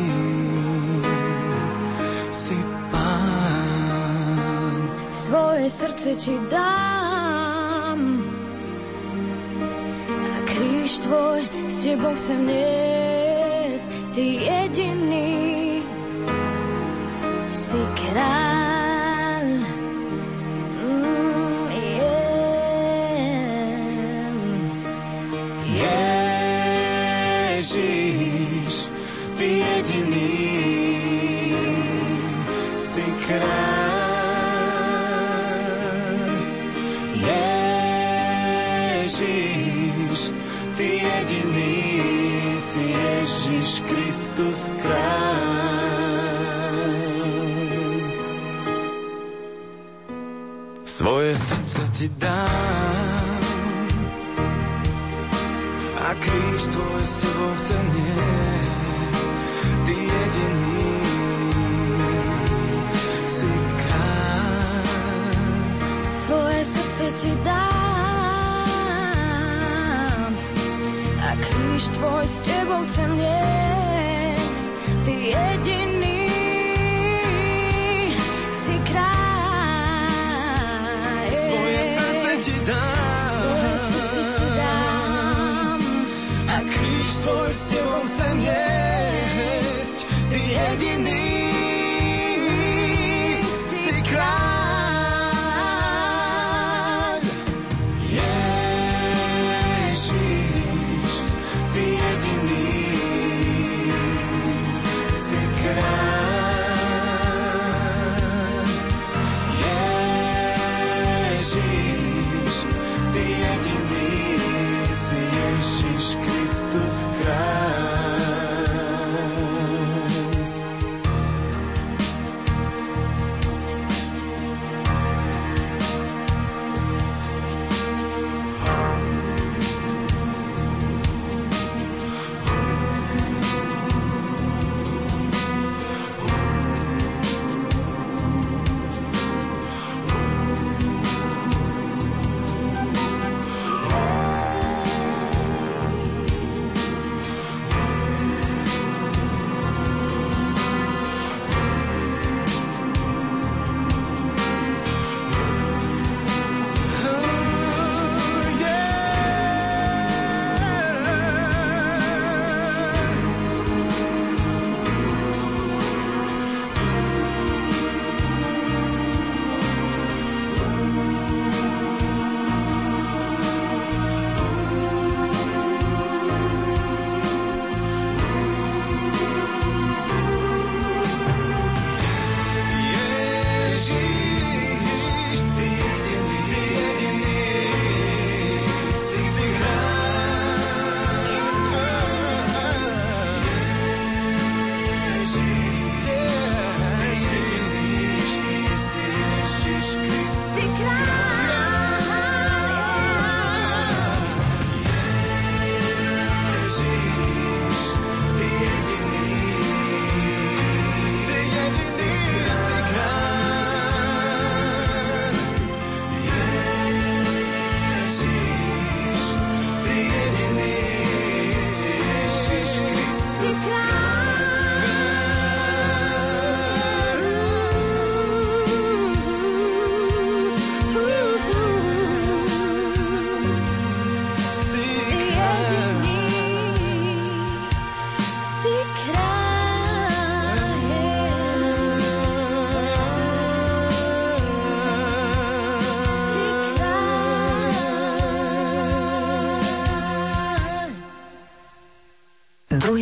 [2.32, 2.56] si
[2.94, 4.76] pán.
[5.12, 8.00] Svoje srdce ti dám.
[10.08, 15.01] A kríž tvoj s tebou chcem niesť, ty jediný
[52.02, 53.42] ti dám
[56.02, 59.30] a kríž tvoj s tebou chcem niesť.
[59.86, 60.98] Ty jediný
[63.30, 63.54] si
[63.86, 64.82] král.
[66.10, 67.62] Svoje srdce ti dám
[71.22, 74.74] a kríž tvoj s tebou chcem niesť
[75.06, 76.01] ty jediný
[82.66, 83.42] dám.
[83.42, 85.80] Svoje srdce ti dám.
[86.48, 89.98] A kríž tvoj s tebou chcem niesť,
[90.30, 91.31] ty jediný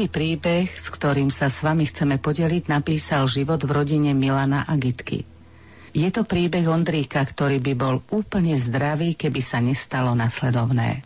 [0.10, 5.24] príbeh, s ktorým sa s vami chceme podeliť, napísal život v rodine Milana a Gitky.
[5.94, 11.02] Je to príbeh Ondríka, ktorý by bol úplne zdravý, keby sa nestalo nasledovné.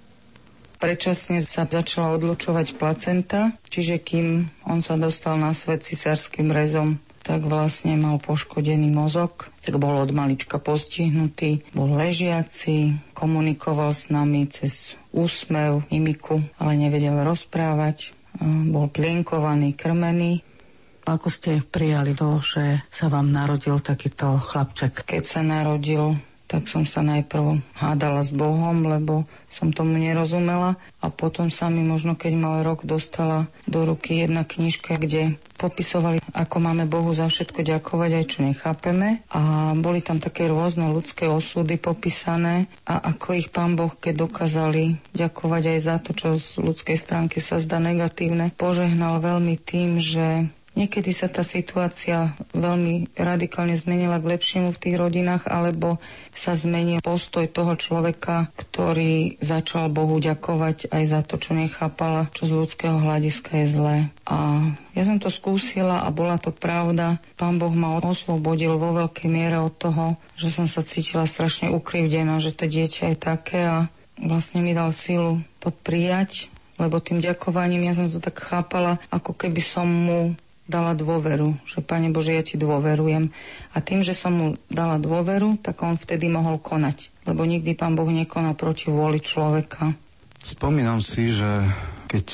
[0.83, 7.47] Predčasne sa začala odlučovať placenta, čiže kým on sa dostal na svet cisárským rezom, tak
[7.47, 14.99] vlastne mal poškodený mozog, tak bol od malička postihnutý, bol ležiaci, komunikoval s nami cez
[15.15, 18.11] úsmev, mimiku, ale nevedel rozprávať,
[18.69, 20.43] bol plienkovaný, krmený.
[21.03, 25.03] Ako ste prijali to, že sa vám narodil takýto chlapček?
[25.03, 26.15] Keď sa narodil,
[26.47, 31.81] tak som sa najprv hádala s Bohom, lebo som tomu nerozumela a potom sa mi
[31.81, 37.29] možno, keď mal rok, dostala do ruky jedna knižka, kde popisovali, ako máme Bohu za
[37.29, 39.23] všetko ďakovať, aj čo nechápeme.
[39.31, 44.99] A boli tam také rôzne ľudské osudy popísané a ako ich pán Boh, keď dokázali
[45.15, 50.49] ďakovať aj za to, čo z ľudskej stránky sa zdá negatívne, požehnal veľmi tým, že
[50.73, 56.01] Niekedy sa tá situácia veľmi radikálne zmenila k lepšiemu v tých rodinách, alebo
[56.33, 62.49] sa zmenil postoj toho človeka, ktorý začal Bohu ďakovať aj za to, čo nechápala, čo
[62.49, 63.97] z ľudského hľadiska je zlé.
[64.25, 64.65] A
[64.97, 67.21] ja som to skúsila a bola to pravda.
[67.37, 72.41] Pán Boh ma oslobodil vo veľkej miere od toho, že som sa cítila strašne ukrivdená,
[72.41, 73.77] že to dieťa je také a
[74.17, 76.49] vlastne mi dal silu to prijať,
[76.81, 80.33] lebo tým ďakovaním ja som to tak chápala, ako keby som mu
[80.63, 83.31] dala dôveru, že Pane Bože, ja ti dôverujem.
[83.75, 87.11] A tým, že som mu dala dôveru, tak on vtedy mohol konať.
[87.27, 89.95] Lebo nikdy Pán Boh nekoná proti vôli človeka.
[90.43, 91.67] Spomínam si, že
[92.07, 92.25] keď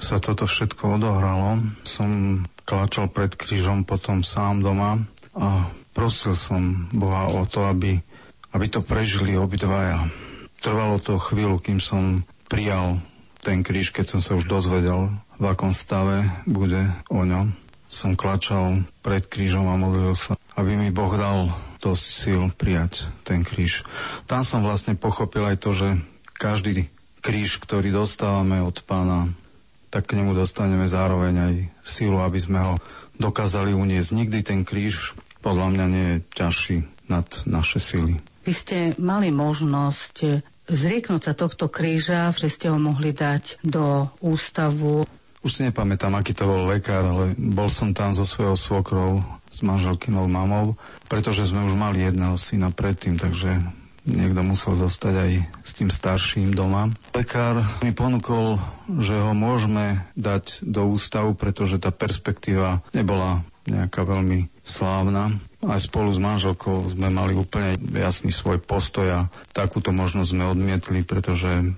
[0.00, 5.00] sa toto všetko odohralo, som kláčal pred krížom potom sám doma
[5.32, 7.96] a prosil som Boha o to, aby,
[8.52, 10.04] aby to prežili obidvaja.
[10.60, 13.00] Trvalo to chvíľu, kým som prijal
[13.40, 16.80] ten kríž, keď som sa už dozvedel, v akom stave bude
[17.12, 22.42] o ňom som klačal pred krížom a modlil sa, aby mi Boh dal dosť síl
[22.56, 23.86] prijať ten kríž.
[24.26, 25.88] Tam som vlastne pochopil aj to, že
[26.34, 26.90] každý
[27.22, 29.30] kríž, ktorý dostávame od pána,
[29.90, 31.54] tak k nemu dostaneme zároveň aj
[31.86, 32.74] sílu, aby sme ho
[33.16, 34.10] dokázali uniesť.
[34.12, 36.76] Nikdy ten kríž podľa mňa nie je ťažší
[37.06, 38.18] nad naše sily.
[38.42, 45.06] Vy ste mali možnosť zrieknúť sa tohto kríža, že ste ho mohli dať do ústavu.
[45.46, 49.62] Už si nepamätám, aký to bol lekár, ale bol som tam so svojou svokrou, s
[49.62, 50.74] manželkynou mamou,
[51.06, 53.62] pretože sme už mali jedného syna predtým, takže
[54.10, 55.30] niekto musel zostať aj
[55.62, 56.90] s tým starším doma.
[57.14, 58.58] Lekár mi ponúkol,
[58.98, 65.30] že ho môžeme dať do ústavu, pretože tá perspektíva nebola nejaká veľmi slávna.
[65.62, 69.20] Aj spolu s manželkou sme mali úplne jasný svoj postoj a
[69.54, 71.70] takúto možnosť sme odmietli, pretože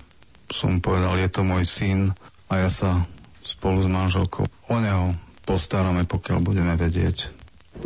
[0.49, 2.17] som povedal, je to môj syn
[2.49, 3.05] a ja sa
[3.43, 7.31] spolu s manželkou o neho postaráme, pokiaľ budeme vedieť.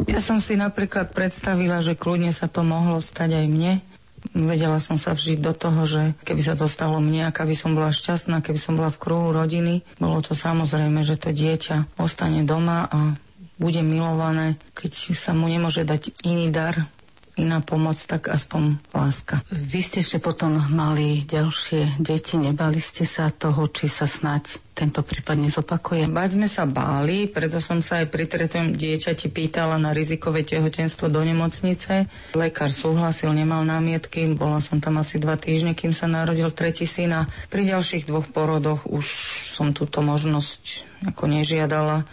[0.10, 3.74] Ja som si napríklad predstavila, že kľudne sa to mohlo stať aj mne.
[4.32, 7.76] Vedela som sa vžiť do toho, že keby sa to stalo mne, aká by som
[7.76, 12.48] bola šťastná, keby som bola v kruhu rodiny, bolo to samozrejme, že to dieťa ostane
[12.48, 13.00] doma a
[13.60, 16.88] bude milované, keď sa mu nemôže dať iný dar,
[17.38, 19.42] iná pomoc, tak aspoň láska.
[19.50, 25.06] Vy ste ešte potom mali ďalšie deti, nebali ste sa toho, či sa snať tento
[25.06, 26.10] prípad nezopakuje?
[26.10, 31.10] Bať sme sa báli, preto som sa aj pri tretom dieťati pýtala na rizikové tehotenstvo
[31.10, 32.10] do nemocnice.
[32.34, 37.14] Lekár súhlasil, nemal námietky, bola som tam asi dva týždne, kým sa narodil tretí syn
[37.14, 39.06] a pri ďalších dvoch porodoch už
[39.54, 42.06] som túto možnosť ako nežiadala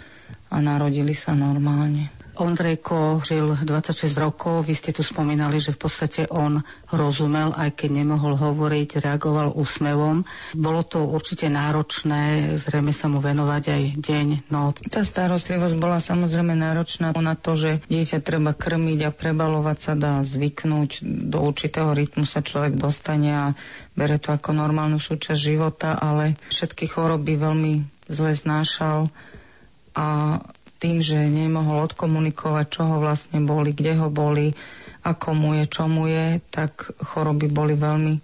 [0.50, 2.19] a narodili sa normálne.
[2.40, 8.00] Ondrejko žil 26 rokov, vy ste tu spomínali, že v podstate on rozumel, aj keď
[8.00, 10.24] nemohol hovoriť, reagoval úsmevom.
[10.56, 14.80] Bolo to určite náročné, zrejme sa mu venovať aj deň, noc.
[14.88, 20.24] Tá starostlivosť bola samozrejme náročná na to, že dieťa treba krmiť a prebalovať sa dá
[20.24, 21.04] zvyknúť.
[21.04, 23.46] Do určitého rytmu sa človek dostane a
[23.92, 27.72] bere to ako normálnu súčasť života, ale všetky choroby veľmi
[28.08, 29.12] zle znášal
[29.94, 30.38] a
[30.80, 34.56] tým, že nemohol odkomunikovať, čo ho vlastne boli, kde ho boli,
[35.04, 38.16] ako mu je, čo mu je, tak choroby boli veľmi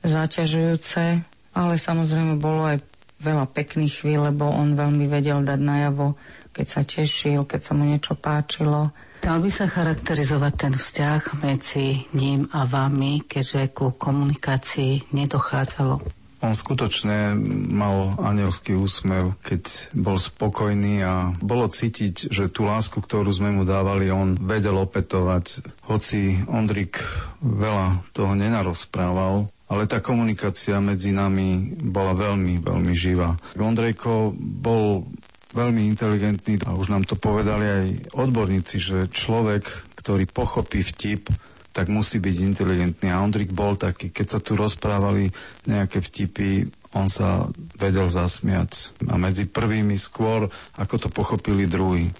[0.00, 1.04] zaťažujúce,
[1.52, 2.80] ale samozrejme bolo aj
[3.22, 6.18] veľa pekných chvíľ, lebo on veľmi vedel dať najavo,
[6.50, 8.90] keď sa tešil, keď sa mu niečo páčilo.
[9.22, 16.21] Dal by sa charakterizovať ten vzťah medzi ním a vami, keďže ku komunikácii nedochádzalo?
[16.42, 17.38] On skutočne
[17.70, 23.62] mal anielský úsmev, keď bol spokojný a bolo cítiť, že tú lásku, ktorú sme mu
[23.62, 25.62] dávali, on vedel opetovať.
[25.86, 26.98] Hoci Ondrik
[27.38, 33.38] veľa toho nenarozprával, ale tá komunikácia medzi nami bola veľmi, veľmi živá.
[33.54, 35.06] Ondrejko bol
[35.54, 37.84] veľmi inteligentný a už nám to povedali aj
[38.18, 39.62] odborníci, že človek,
[39.94, 41.30] ktorý pochopí vtip,
[41.72, 43.08] tak musí byť inteligentný.
[43.08, 45.32] A Ondrik bol taký, keď sa tu rozprávali
[45.64, 47.48] nejaké vtipy, on sa
[47.80, 48.92] vedel zasmiať.
[49.08, 52.12] A medzi prvými skôr, ako to pochopili druhí.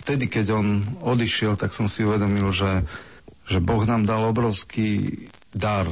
[0.00, 0.66] Vtedy, keď on
[1.04, 2.88] odišiel, tak som si uvedomil, že,
[3.44, 5.84] že Boh nám dal obrovský dar,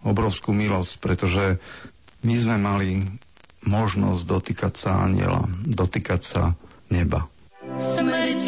[0.00, 1.44] obrovskú milosť, pretože
[2.24, 3.04] my sme mali
[3.68, 6.42] možnosť dotýkať sa aniela, dotýkať sa
[6.88, 7.28] neba.
[7.76, 8.47] Smrť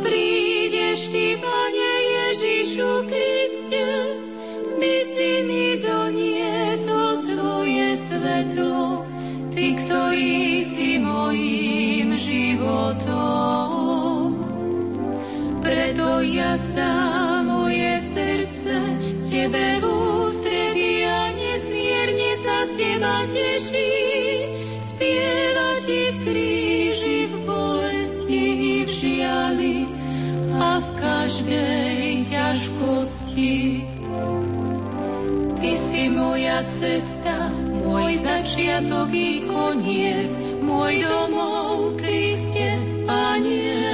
[0.00, 3.86] prídeš Ty, Pane Ježišu Kriste,
[4.80, 9.04] by si mi doniesol svoje svetlo,
[9.52, 13.20] Ty, ktorý si mojím životom.
[15.60, 16.92] Preto ja sa
[17.44, 18.74] moje srdce
[19.28, 23.92] Tebe v ústredí a nesmierne sa z Teba teší,
[24.82, 26.59] spieva Ti v kríži
[30.60, 33.56] a v každej ťažkosti.
[35.60, 37.48] Ty si moja cesta,
[37.80, 42.76] môj začiatok i koniec, môj domov, Kriste,
[43.08, 43.88] Panie.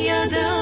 [0.00, 0.59] Ja dávam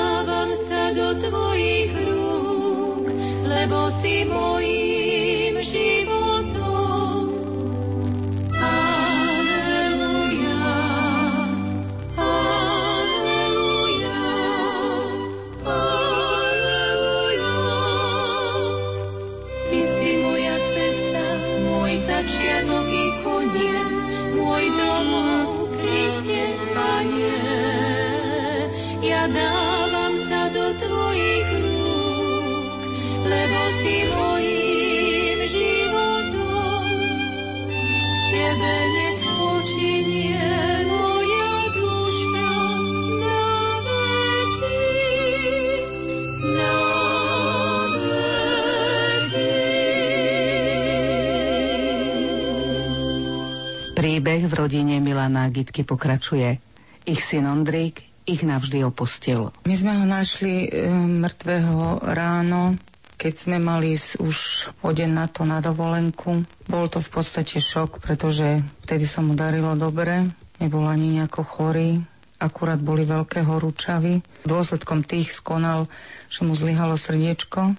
[54.69, 56.61] rodine Milana Gitky pokračuje.
[57.09, 59.49] Ich syn Ondrík ich navždy opustil.
[59.65, 62.77] My sme ho našli e, mŕtvého ráno,
[63.17, 66.45] keď sme mali už o deň na to na dovolenku.
[66.69, 70.29] Bol to v podstate šok, pretože vtedy sa mu darilo dobre,
[70.61, 72.05] nebol ani nejako chorý,
[72.37, 74.21] akurát boli veľké horúčavy.
[74.45, 75.89] Dôsledkom tých skonal,
[76.29, 77.73] že mu zlyhalo srdiečko.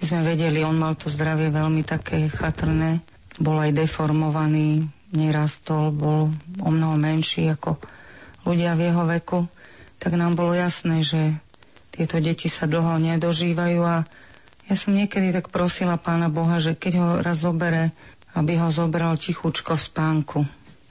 [0.00, 3.04] My sme vedeli, on mal to zdravie veľmi také chatrné,
[3.36, 7.76] bol aj deformovaný, nerastol, bol o mnoho menší ako
[8.44, 9.40] ľudia v jeho veku
[10.02, 11.38] tak nám bolo jasné, že
[11.94, 14.02] tieto deti sa dlho nedožívajú a
[14.66, 17.94] ja som niekedy tak prosila pána Boha, že keď ho raz zobere,
[18.34, 20.38] aby ho zobral tichučko v spánku.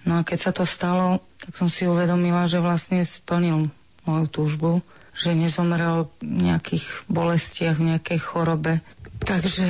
[0.08, 3.68] No a keď sa to stalo, tak som si uvedomila, že vlastne splnil
[4.08, 4.72] moju túžbu,
[5.12, 8.80] že nezomrel v nejakých bolestiach, v nejakej chorobe.
[9.28, 9.68] Takže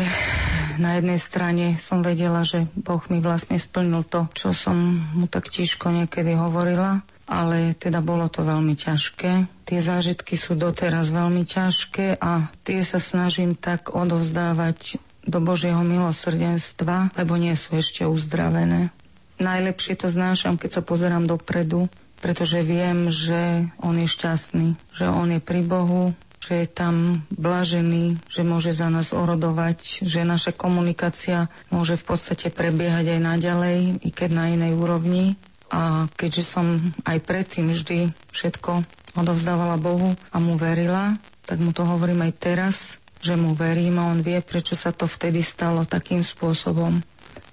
[0.82, 4.76] na jednej strane som vedela, že Boh mi vlastne splnil to, čo som
[5.14, 9.48] mu tak tiško niekedy hovorila ale teda bolo to veľmi ťažké.
[9.64, 17.16] Tie zážitky sú doteraz veľmi ťažké a tie sa snažím tak odovzdávať do Božieho milosrdenstva,
[17.16, 18.92] lebo nie sú ešte uzdravené.
[19.40, 21.88] Najlepšie to znášam, keď sa pozerám dopredu,
[22.20, 26.12] pretože viem, že on je šťastný, že on je pri Bohu,
[26.42, 32.50] že je tam blažený, že môže za nás orodovať, že naša komunikácia môže v podstate
[32.50, 35.38] prebiehať aj naďalej, i keď na inej úrovni.
[35.72, 36.68] A keďže som
[37.08, 38.84] aj predtým vždy všetko
[39.16, 41.16] odovzdávala Bohu a mu verila,
[41.48, 42.76] tak mu to hovorím aj teraz,
[43.22, 47.00] že mu verím a on vie, prečo sa to vtedy stalo takým spôsobom.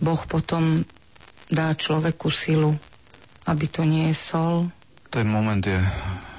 [0.02, 0.82] Boh potom
[1.46, 2.74] dá človeku silu,
[3.44, 4.66] aby to nie je sol.
[5.12, 5.78] Ten moment je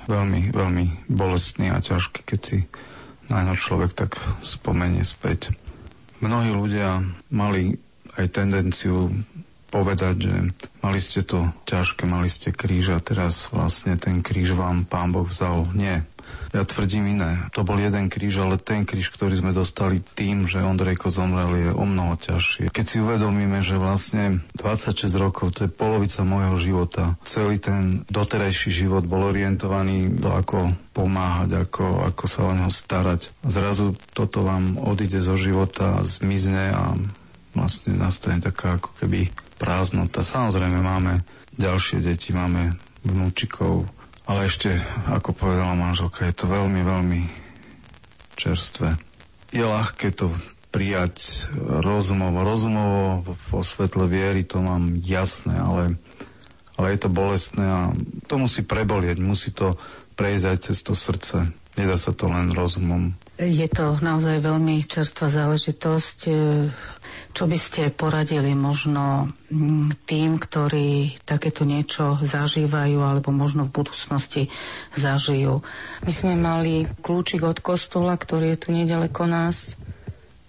[0.09, 2.59] veľmi, veľmi bolestný a ťažký, keď si
[3.29, 5.53] na ňo človek tak spomenie späť.
[6.19, 7.77] Mnohí ľudia mali
[8.17, 9.13] aj tendenciu
[9.69, 10.35] povedať, že
[10.81, 15.29] mali ste to ťažké, mali ste kríž a teraz vlastne ten kríž vám pán Boh
[15.29, 15.69] vzal.
[15.77, 16.03] Nie.
[16.49, 17.45] Ja tvrdím iné.
[17.53, 21.69] To bol jeden kríž, ale ten kríž, ktorý sme dostali tým, že Ondrejko zomrel, je
[21.69, 22.73] o mnoho ťažšie.
[22.73, 28.73] Keď si uvedomíme, že vlastne 26 rokov, to je polovica môjho života, celý ten doterajší
[28.73, 33.29] život bol orientovaný do ako pomáhať, ako, ako sa o neho starať.
[33.45, 36.97] Zrazu toto vám odíde zo života, zmizne a
[37.53, 39.29] vlastne nastane taká ako keby
[39.61, 40.25] prázdnota.
[40.25, 41.21] Samozrejme máme
[41.59, 42.73] ďalšie deti, máme
[43.03, 43.87] vnúčikov,
[44.29, 44.77] ale ešte,
[45.09, 47.21] ako povedala manželka, je to veľmi, veľmi
[48.37, 48.93] čerstvé.
[49.49, 50.29] Je ľahké to
[50.69, 52.45] prijať rozumovo.
[52.45, 55.97] Rozumovo vo svetle viery to mám jasné, ale,
[56.77, 57.81] ale je to bolestné a
[58.29, 59.81] to musí prebolieť, musí to
[60.13, 61.49] prejsť aj cez to srdce.
[61.73, 63.17] Nedá sa to len rozumom.
[63.39, 66.19] Je to naozaj veľmi čerstvá záležitosť.
[67.31, 74.51] Čo by ste poradili možno mm, tým, ktorí takéto niečo zažívajú alebo možno v budúcnosti
[74.91, 75.63] zažijú?
[76.03, 79.79] My sme mali kľúčik od kostola, ktorý je tu nedaleko nás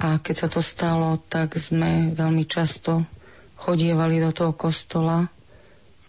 [0.02, 3.06] a keď sa to stalo, tak sme veľmi často
[3.54, 5.30] chodievali do toho kostola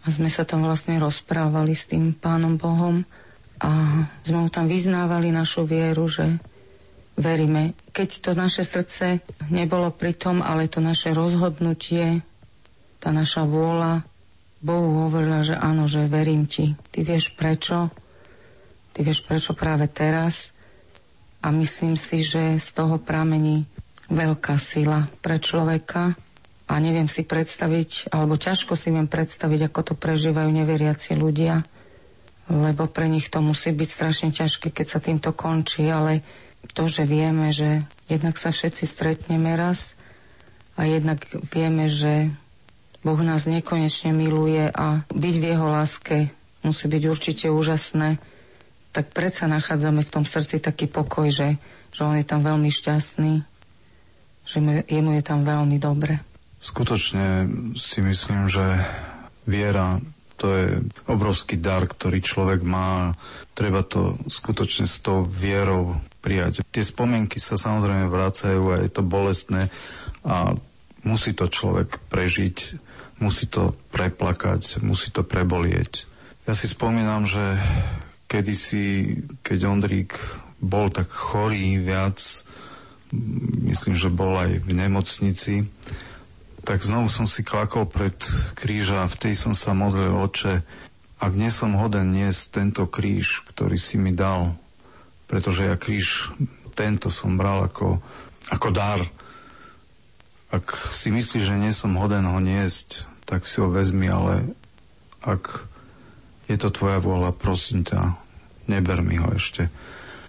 [0.01, 3.05] a sme sa tam vlastne rozprávali s tým pánom Bohom
[3.61, 3.69] a
[4.25, 6.41] sme mu tam vyznávali našu vieru, že
[7.20, 7.76] veríme.
[7.91, 12.24] Keď to naše srdce nebolo pri tom, ale to naše rozhodnutie,
[13.01, 14.05] tá naša vôľa,
[14.62, 16.78] Bohu hovorila, že áno, že verím ti.
[16.93, 17.89] Ty vieš prečo?
[18.93, 20.53] Ty vieš prečo práve teraz?
[21.41, 23.66] A myslím si, že z toho pramení
[24.14, 26.14] veľká sila pre človeka
[26.70, 31.66] a neviem si predstaviť, alebo ťažko si viem predstaviť, ako to prežívajú neveriaci ľudia,
[32.53, 36.22] lebo pre nich to musí byť strašne ťažké, keď sa týmto končí, ale
[36.72, 39.97] to, že vieme, že jednak sa všetci stretneme raz
[40.78, 42.32] a jednak vieme, že
[43.01, 46.18] Boh nás nekonečne miluje a byť v jeho láske
[46.62, 48.22] musí byť určite úžasné,
[48.93, 51.57] tak predsa nachádzame v tom srdci taký pokoj, že,
[51.89, 53.41] že on je tam veľmi šťastný,
[54.45, 56.22] že jemu je tam veľmi dobre.
[56.62, 58.86] Skutočne si myslím, že
[59.49, 59.97] viera
[60.38, 60.68] to je
[61.05, 63.14] obrovský dar, ktorý človek má.
[63.53, 66.61] Treba to skutočne s tou vierou prijať.
[66.69, 69.74] Tie spomienky sa samozrejme vracajú a je to bolestné
[70.22, 70.53] a
[71.01, 72.78] musí to človek prežiť,
[73.17, 76.05] musí to preplakať, musí to prebolieť.
[76.45, 77.57] Ja si spomínam, že
[78.30, 80.13] kedysi, keď Ondrík
[80.61, 82.22] bol tak chorý viac,
[83.65, 85.55] myslím, že bol aj v nemocnici,
[86.61, 88.13] tak znovu som si klakol pred
[88.53, 90.61] kríža a vtedy som sa modlil, oče,
[91.22, 94.57] ak nie som hoden niesť tento kríž, ktorý si mi dal,
[95.32, 96.36] pretože ja kríž
[96.75, 98.03] tento som bral ako,
[98.51, 98.99] ako dar.
[100.51, 104.51] Ak si myslíš, že nie som hoden ho niesť, tak si ho vezmi, ale
[105.23, 105.63] ak
[106.51, 108.19] je to tvoja vôľa, prosím ťa,
[108.67, 109.71] neber mi ho ešte.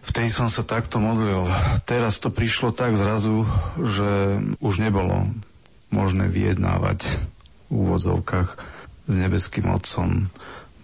[0.07, 1.51] Vtedy som sa takto modlil.
[1.83, 3.47] Teraz to prišlo tak zrazu,
[3.79, 5.31] že už nebolo
[5.91, 7.19] možné vyjednávať
[7.71, 8.49] v úvodzovkách
[9.11, 10.31] s nebeským Otcom.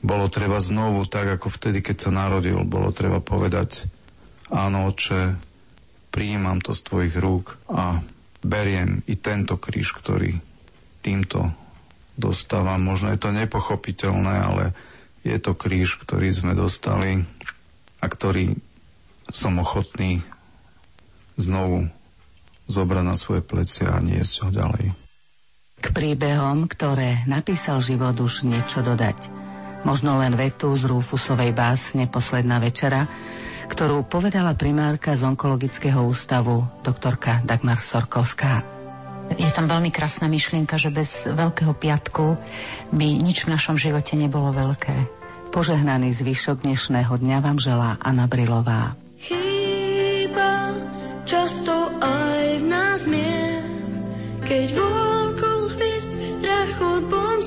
[0.02, 3.90] Bolo treba znovu, tak ako vtedy, keď sa narodil, bolo treba povedať,
[4.53, 5.36] áno, oče,
[6.12, 8.01] prijímam to z tvojich rúk a
[8.42, 10.38] beriem i tento kríž, ktorý
[11.05, 11.53] týmto
[12.18, 12.82] dostávam.
[12.82, 14.64] Možno je to nepochopiteľné, ale
[15.22, 17.22] je to kríž, ktorý sme dostali
[17.99, 18.59] a ktorý
[19.28, 20.24] som ochotný
[21.38, 21.86] znovu
[22.68, 24.86] zobrať na svoje plecia a niesť ho ďalej.
[25.78, 29.30] K príbehom, ktoré napísal život už niečo dodať.
[29.86, 33.07] Možno len vetu z Rúfusovej básne Posledná večera,
[33.68, 38.64] ktorú povedala primárka z onkologického ústavu doktorka Dagmar Sorkovská.
[39.36, 42.40] Je tam veľmi krásna myšlienka, že bez Veľkého piatku
[42.96, 44.96] by nič v našom živote nebolo veľké.
[45.52, 48.96] Požehnaný zvyšok dnešného dňa vám želá Anna Brilová.
[49.20, 50.72] Chýba
[51.28, 53.62] často aj v nás mier,
[54.48, 57.38] keď vôkol hvizd rachotbom znie.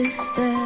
[0.00, 0.59] is there?